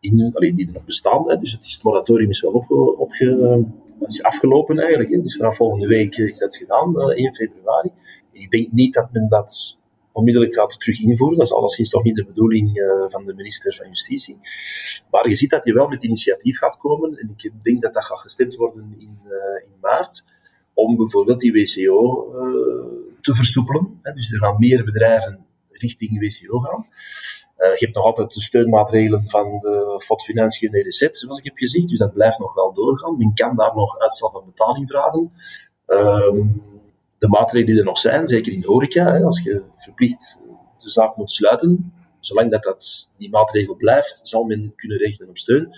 in, 0.00 0.30
allee, 0.34 0.54
die 0.54 0.66
er 0.66 0.72
nog 0.72 0.84
bestaan. 0.84 1.28
Hè. 1.28 1.38
Dus 1.38 1.52
het, 1.52 1.66
het 1.66 1.82
moratorium 1.82 2.30
is 2.30 2.40
wel 2.40 2.52
opge, 2.98 3.64
is 4.06 4.22
afgelopen 4.22 4.78
eigenlijk. 4.78 5.10
Hè. 5.10 5.22
Dus 5.22 5.36
vanaf 5.36 5.56
volgende 5.56 5.86
week 5.86 6.14
is 6.14 6.38
dat 6.38 6.56
gedaan, 6.56 7.10
1 7.10 7.34
februari. 7.34 7.90
Ik 8.32 8.50
denk 8.50 8.72
niet 8.72 8.94
dat 8.94 9.12
men 9.12 9.28
dat 9.28 9.78
onmiddellijk 10.16 10.54
gaat 10.54 10.80
terug 10.80 11.00
invoeren. 11.00 11.36
Dat 11.38 11.46
is 11.46 11.52
alleszins 11.52 11.90
toch 11.90 12.02
niet 12.02 12.14
de 12.14 12.24
bedoeling 12.24 12.78
uh, 12.78 13.04
van 13.08 13.24
de 13.24 13.34
minister 13.34 13.74
van 13.76 13.86
Justitie. 13.86 14.38
Maar 15.10 15.28
je 15.28 15.34
ziet 15.34 15.50
dat 15.50 15.64
je 15.64 15.72
wel 15.72 15.88
met 15.88 16.02
initiatief 16.02 16.58
gaat 16.58 16.76
komen. 16.76 17.18
En 17.18 17.34
ik 17.36 17.52
denk 17.62 17.82
dat 17.82 17.94
dat 17.94 18.04
gaat 18.04 18.18
gestemd 18.18 18.54
worden 18.54 18.94
in, 18.98 19.18
uh, 19.24 19.64
in 19.64 19.74
maart. 19.80 20.24
Om 20.74 20.96
bijvoorbeeld 20.96 21.40
die 21.40 21.52
WCO 21.52 22.30
eh, 22.32 23.20
te 23.20 23.34
versoepelen. 23.34 24.00
Dus 24.02 24.32
er 24.32 24.38
gaan 24.38 24.58
meer 24.58 24.84
bedrijven 24.84 25.46
richting 25.70 26.20
WCO 26.20 26.58
gaan. 26.58 26.86
je 27.56 27.76
hebt 27.78 27.94
nog 27.94 28.04
altijd 28.04 28.34
de 28.34 28.40
steunmaatregelen 28.40 29.28
van 29.28 29.58
de 29.60 30.02
FOD 30.04 30.28
EDZ, 30.28 31.08
zoals 31.10 31.38
ik 31.38 31.44
heb 31.44 31.56
gezegd. 31.56 31.88
Dus 31.88 31.98
dat 31.98 32.12
blijft 32.12 32.38
nog 32.38 32.54
wel 32.54 32.72
doorgaan. 32.72 33.16
Men 33.16 33.34
kan 33.34 33.56
daar 33.56 33.74
nog 33.74 33.98
uitstel 33.98 34.30
van 34.30 34.44
betaling 34.44 34.88
vragen. 34.88 35.32
Ehm, 35.86 36.46
de 37.18 37.28
maatregelen 37.28 37.66
die 37.66 37.78
er 37.78 37.84
nog 37.84 37.98
zijn, 37.98 38.26
zeker 38.26 38.52
in 38.52 38.64
horeca, 38.64 39.12
hè, 39.12 39.22
als 39.22 39.42
je 39.42 39.62
verplicht 39.76 40.38
de 40.78 40.90
zaak 40.90 41.16
moet 41.16 41.30
sluiten, 41.30 41.92
zolang 42.20 42.50
dat, 42.50 42.62
dat 42.62 43.10
die 43.16 43.30
maatregel 43.30 43.74
blijft, 43.74 44.20
zal 44.22 44.44
men 44.44 44.72
kunnen 44.76 44.98
rekenen 44.98 45.28
op 45.28 45.38
steun. 45.38 45.68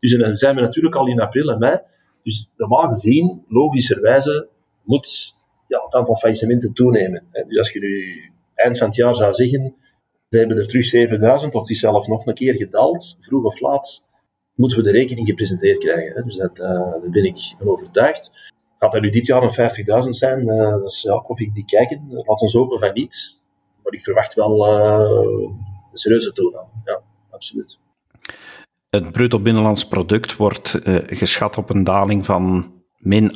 Dus 0.00 0.16
dan 0.16 0.36
zijn 0.36 0.54
we 0.54 0.60
natuurlijk 0.60 0.94
al 0.94 1.06
in 1.06 1.20
april 1.20 1.50
en 1.50 1.58
mei. 1.58 1.80
Dus 2.22 2.50
normaal 2.56 2.88
gezien, 2.88 3.44
logischerwijze, 3.48 4.48
moet 4.82 5.34
ja, 5.68 5.82
het 5.84 5.94
aantal 5.94 6.16
faillissementen 6.16 6.72
toenemen. 6.72 7.24
Dus 7.46 7.58
als 7.58 7.70
je 7.70 7.80
nu 7.80 8.22
eind 8.54 8.78
van 8.78 8.86
het 8.86 8.96
jaar 8.96 9.14
zou 9.14 9.34
zeggen, 9.34 9.74
we 10.28 10.38
hebben 10.38 10.56
er 10.56 10.68
terug 10.68 10.84
7000, 10.84 11.54
of 11.54 11.66
die 11.66 11.76
zelf 11.76 12.06
nog 12.06 12.26
een 12.26 12.34
keer 12.34 12.54
gedaald, 12.54 13.16
vroeg 13.20 13.44
of 13.44 13.60
laat, 13.60 14.04
moeten 14.54 14.78
we 14.78 14.84
de 14.84 14.90
rekening 14.90 15.26
gepresenteerd 15.26 15.78
krijgen. 15.78 16.24
Dus 16.24 16.36
dat, 16.36 16.58
uh, 16.58 16.66
daar 16.66 17.10
ben 17.10 17.24
ik 17.24 17.54
van 17.58 17.68
overtuigd. 17.68 18.32
Gaat 18.78 18.92
dat 18.92 19.02
nu 19.02 19.10
dit 19.10 19.26
jaar 19.26 19.42
een 19.42 20.04
50.000 20.04 20.08
zijn? 20.08 20.48
Uh, 20.48 20.70
dat 20.70 20.88
is 20.88 21.02
ja, 21.02 21.22
koffie 21.24 21.52
die 21.52 21.64
kijken. 21.64 22.06
Laat 22.10 22.40
ons 22.40 22.52
hopen 22.52 22.78
van 22.78 22.92
niet. 22.92 23.38
Maar 23.82 23.92
ik 23.92 24.02
verwacht 24.02 24.34
wel 24.34 24.66
uh, 24.66 25.50
een 25.90 25.96
serieuze 25.96 26.32
toename. 26.32 26.68
Ja, 26.84 27.00
absoluut. 27.30 27.78
Het 28.90 29.12
bruto 29.12 29.40
binnenlands 29.40 29.88
product 29.88 30.36
wordt 30.36 30.80
uh, 30.84 30.96
geschat 31.06 31.58
op 31.58 31.70
een 31.70 31.84
daling 31.84 32.24
van 32.24 32.72
min 32.98 33.30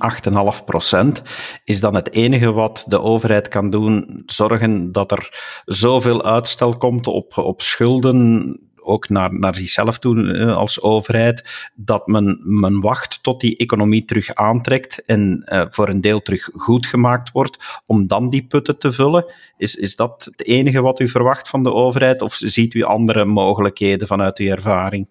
8,5 0.59 0.64
procent. 0.64 1.22
Is 1.64 1.81
dan 1.81 1.94
het 1.94 2.12
enige 2.12 2.52
wat 2.52 2.85
de 2.88 3.00
overheid 3.00 3.48
kan 3.48 3.70
doen, 3.70 4.22
zorgen 4.26 4.92
dat 4.92 5.11
er 5.11 5.62
zoveel 5.64 6.24
uitstel 6.24 6.76
komt 6.76 7.07
op, 7.07 7.37
op 7.37 7.62
schulden 7.62 8.59
ook 8.83 9.09
naar, 9.09 9.38
naar 9.38 9.57
zichzelf 9.57 9.99
toe 9.99 10.33
eh, 10.33 10.57
als 10.57 10.83
overheid, 10.83 11.71
dat 11.75 12.07
men, 12.07 12.40
men 12.45 12.81
wacht 12.81 13.23
tot 13.23 13.40
die 13.40 13.57
economie 13.57 14.05
terug 14.05 14.35
aantrekt 14.35 15.05
en 15.05 15.49
uh, 15.53 15.64
voor 15.68 15.88
een 15.88 16.01
deel 16.01 16.21
terug 16.23 16.49
goed 16.53 16.87
gemaakt 16.87 17.33
wordt, 17.33 17.83
om 17.87 18.07
dan 18.07 18.31
die 18.31 18.47
putten 18.47 18.79
te 18.79 18.92
vullen. 18.92 19.25
Is, 19.57 19.77
is 19.77 19.97
dat 19.97 20.29
het 20.31 20.47
enige 20.47 20.81
wat 20.81 21.01
u 21.01 21.09
verwacht 21.09 21.49
van 21.49 21.62
de 21.62 21.73
overheid, 21.73 22.23
of 22.23 22.35
ziet 22.35 22.75
u 22.75 22.83
andere 22.83 23.25
mogelijkheden 23.25 24.07
vanuit 24.07 24.38
uw 24.38 24.49
ervaring? 24.49 25.09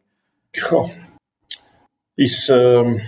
Goh, 0.52 0.90
is 2.16 2.50
uh, 2.50 3.00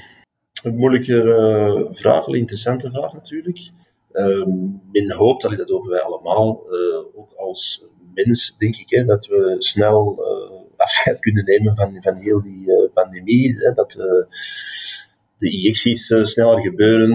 een 0.64 0.76
moeilijke 0.76 1.24
uh, 1.24 1.94
vraag, 1.94 2.28
een 2.28 2.34
interessante 2.34 2.90
vraag 2.90 3.14
natuurlijk. 3.14 3.70
Uh, 4.14 4.46
men 4.92 5.12
hoopt, 5.12 5.42
dat 5.42 5.70
hopen 5.70 5.90
wij 5.90 6.02
allemaal, 6.02 6.62
ook 7.16 7.34
als 7.34 7.86
mens, 8.14 8.56
denk 8.58 8.76
ik, 8.76 8.90
hè, 8.90 9.06
dat 9.06 9.26
we 9.26 9.56
snel 9.58 10.24
afscheid 10.84 11.20
kunnen 11.20 11.46
nemen 11.46 11.76
van, 11.76 11.98
van 12.02 12.16
heel 12.16 12.42
die 12.42 12.64
uh, 12.66 12.94
pandemie. 12.94 13.56
Hè, 13.58 13.74
dat 13.74 13.96
uh, 14.00 14.06
de 15.38 15.52
injecties 15.52 16.06
sneller 16.22 16.62
gebeuren. 16.62 17.12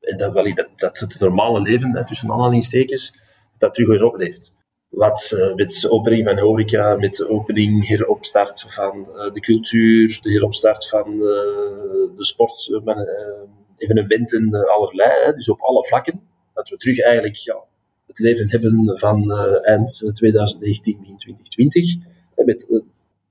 en 0.00 0.16
dat, 0.16 0.34
dat, 0.34 0.68
dat 0.76 0.98
het 0.98 1.18
normale 1.20 1.60
leven, 1.60 1.96
hè, 1.96 2.06
tussen 2.06 2.30
aanhalingstekens, 2.30 3.14
dat 3.58 3.74
terug 3.74 3.88
weer 3.88 4.04
opleeft. 4.04 4.52
Wat 4.88 5.36
met 5.54 5.70
de 5.70 5.90
opening 5.90 6.24
van 6.24 6.38
horeca, 6.38 6.96
met 6.96 7.14
de 7.14 7.28
opening, 7.28 7.86
heropstart 7.86 8.64
van 8.68 9.08
de 9.32 9.40
cultuur, 9.40 10.18
de 10.22 10.30
heropstart 10.30 10.88
van 10.88 11.18
de 11.18 12.24
sport, 12.24 12.80
evenementen 13.76 14.68
allerlei, 14.68 15.24
hè, 15.24 15.32
dus 15.32 15.48
op 15.48 15.60
alle 15.60 15.84
vlakken. 15.84 16.20
Dat 16.54 16.68
we 16.68 16.76
terug 16.76 17.00
eigenlijk 17.00 17.36
ja, 17.36 17.64
het 18.06 18.18
leven 18.18 18.50
hebben 18.50 18.98
van 18.98 19.30
uh, 19.30 19.68
eind 19.68 20.10
2019, 20.12 20.98
begin 20.98 21.16
2020. 21.16 22.17
Met, 22.48 22.66
uh, 22.70 22.80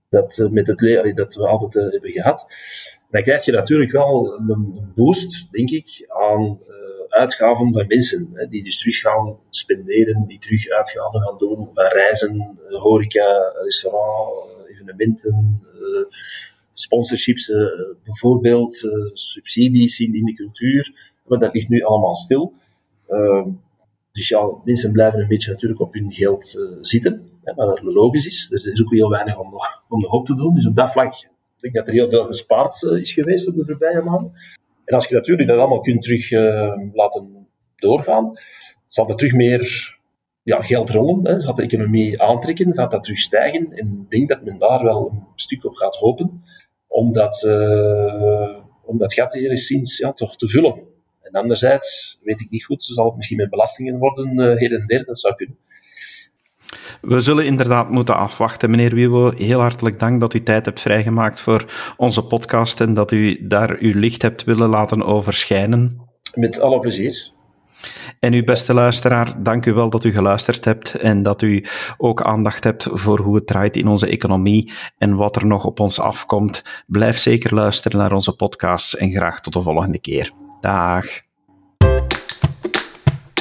dat, 0.09 0.37
uh, 0.37 0.49
met 0.49 0.67
het 0.67 0.81
leven 0.81 1.15
dat 1.15 1.33
we 1.35 1.47
altijd 1.47 1.73
hebben 1.73 2.11
gehad. 2.11 2.47
Dan 3.09 3.23
krijg 3.23 3.45
je 3.45 3.51
natuurlijk 3.51 3.91
wel 3.91 4.39
een 4.47 4.91
boost, 4.95 5.47
denk 5.51 5.69
ik, 5.69 6.05
aan 6.07 6.59
uitgaven 7.09 7.73
van 7.73 7.85
mensen. 7.87 8.47
Die 8.49 8.63
dus 8.63 8.79
terug 8.79 8.95
gaan 8.95 9.37
spenderen, 9.49 10.27
die 10.27 10.39
terug 10.39 10.69
uitgaven 10.69 11.21
gaan 11.21 11.37
doen 11.37 11.69
van 11.73 11.85
reizen, 11.85 12.57
horeca, 12.69 13.53
restaurant, 13.63 14.49
evenementen, 14.67 15.61
sponsorships, 16.73 17.51
bijvoorbeeld, 18.03 18.73
subsidies 19.13 19.99
in, 19.99 20.11
de 20.11 20.33
cultuur. 20.33 21.13
Maar 21.25 21.39
dat 21.39 21.53
ligt 21.53 21.69
nu 21.69 21.81
allemaal 21.81 22.15
stil. 22.15 22.53
Ehm, 23.07 23.49
dus 24.11 24.27
ja, 24.27 24.49
mensen 24.63 24.91
blijven 24.91 25.19
een 25.19 25.27
beetje 25.27 25.51
natuurlijk 25.51 25.81
op 25.81 25.93
hun 25.93 26.13
geld 26.13 26.67
zitten, 26.81 27.29
hè, 27.55 27.65
wat 27.65 27.81
logisch 27.81 28.25
is. 28.25 28.51
Er 28.51 28.71
is 28.71 28.81
ook 28.81 28.93
heel 28.93 29.09
weinig 29.09 29.39
om 29.39 29.49
nog, 29.49 29.83
om 29.89 30.05
op 30.05 30.25
te 30.25 30.35
doen. 30.35 30.53
Dus 30.53 30.67
op 30.67 30.75
dat 30.75 30.91
vlak 30.91 31.11
denk 31.11 31.29
ik 31.59 31.73
dat 31.73 31.87
er 31.87 31.93
heel 31.93 32.09
veel 32.09 32.25
gespaard 32.25 32.81
uh, 32.81 32.99
is 32.99 33.13
geweest 33.13 33.47
op 33.47 33.55
de 33.55 33.65
voorbije 33.65 34.01
maanden. 34.01 34.31
En 34.85 34.95
als 34.95 35.07
je 35.07 35.15
natuurlijk 35.15 35.47
dat 35.47 35.57
allemaal 35.57 35.79
kunt 35.79 36.03
terug 36.03 36.31
uh, 36.31 36.77
laten 36.93 37.47
doorgaan, 37.75 38.31
zal 38.87 39.09
er 39.09 39.15
terug 39.15 39.33
meer 39.33 39.95
ja, 40.43 40.61
geld 40.61 40.89
rollen, 40.89 41.27
hè, 41.27 41.41
gaat 41.41 41.55
de 41.55 41.63
economie 41.63 42.21
aantrekken, 42.21 42.73
gaat 42.73 42.91
dat 42.91 43.03
terug 43.03 43.19
stijgen. 43.19 43.71
En 43.73 43.99
ik 44.03 44.09
denk 44.09 44.29
dat 44.29 44.43
men 44.43 44.57
daar 44.57 44.83
wel 44.83 45.09
een 45.11 45.23
stuk 45.35 45.65
op 45.65 45.75
gaat 45.75 45.95
hopen, 45.95 46.43
om 46.87 47.13
dat, 47.13 47.43
om 48.83 48.97
dat 48.97 49.13
gat 49.13 49.35
enigszins 49.35 49.97
ja, 49.97 50.13
toch 50.13 50.37
te 50.37 50.47
vullen. 50.47 50.83
En 51.21 51.31
anderzijds, 51.31 52.19
weet 52.23 52.41
ik 52.41 52.49
niet 52.49 52.65
goed, 52.65 52.83
zal 52.83 53.05
het 53.05 53.15
misschien 53.15 53.37
met 53.37 53.49
belastingen 53.49 53.97
worden, 53.97 54.39
uh, 54.39 54.59
her 54.59 54.87
der, 54.87 55.05
dat 55.05 55.19
zou 55.19 55.35
kunnen. 55.35 55.57
We 57.01 57.19
zullen 57.19 57.45
inderdaad 57.45 57.89
moeten 57.89 58.15
afwachten, 58.17 58.69
meneer 58.69 58.95
Wiebo. 58.95 59.31
Heel 59.35 59.59
hartelijk 59.59 59.99
dank 59.99 60.19
dat 60.19 60.33
u 60.33 60.43
tijd 60.43 60.65
hebt 60.65 60.79
vrijgemaakt 60.79 61.41
voor 61.41 61.65
onze 61.97 62.23
podcast 62.23 62.81
en 62.81 62.93
dat 62.93 63.11
u 63.11 63.47
daar 63.47 63.75
uw 63.79 63.99
licht 63.99 64.21
hebt 64.21 64.43
willen 64.43 64.69
laten 64.69 65.03
overschijnen. 65.03 66.01
Met 66.33 66.59
alle 66.59 66.79
plezier. 66.79 67.35
En 68.19 68.33
uw 68.33 68.43
beste 68.43 68.73
luisteraar, 68.73 69.43
dank 69.43 69.65
u 69.65 69.73
wel 69.73 69.89
dat 69.89 70.03
u 70.03 70.11
geluisterd 70.11 70.65
hebt 70.65 70.95
en 70.95 71.23
dat 71.23 71.41
u 71.41 71.65
ook 71.97 72.21
aandacht 72.21 72.63
hebt 72.63 72.87
voor 72.91 73.19
hoe 73.19 73.35
het 73.35 73.47
draait 73.47 73.77
in 73.77 73.87
onze 73.87 74.07
economie 74.07 74.71
en 74.97 75.15
wat 75.15 75.35
er 75.35 75.45
nog 75.45 75.65
op 75.65 75.79
ons 75.79 75.99
afkomt. 75.99 76.63
Blijf 76.87 77.17
zeker 77.17 77.55
luisteren 77.55 77.97
naar 77.97 78.11
onze 78.11 78.35
podcasts 78.35 78.95
en 78.95 79.11
graag 79.11 79.41
tot 79.41 79.53
de 79.53 79.61
volgende 79.61 79.99
keer. 79.99 80.31
Dag. 80.61 81.05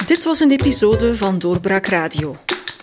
Dit 0.07 0.25
was 0.25 0.41
een 0.41 0.51
episode 0.51 1.17
van 1.17 1.39
Doorbraak 1.39 1.87
Radio, 1.87 2.37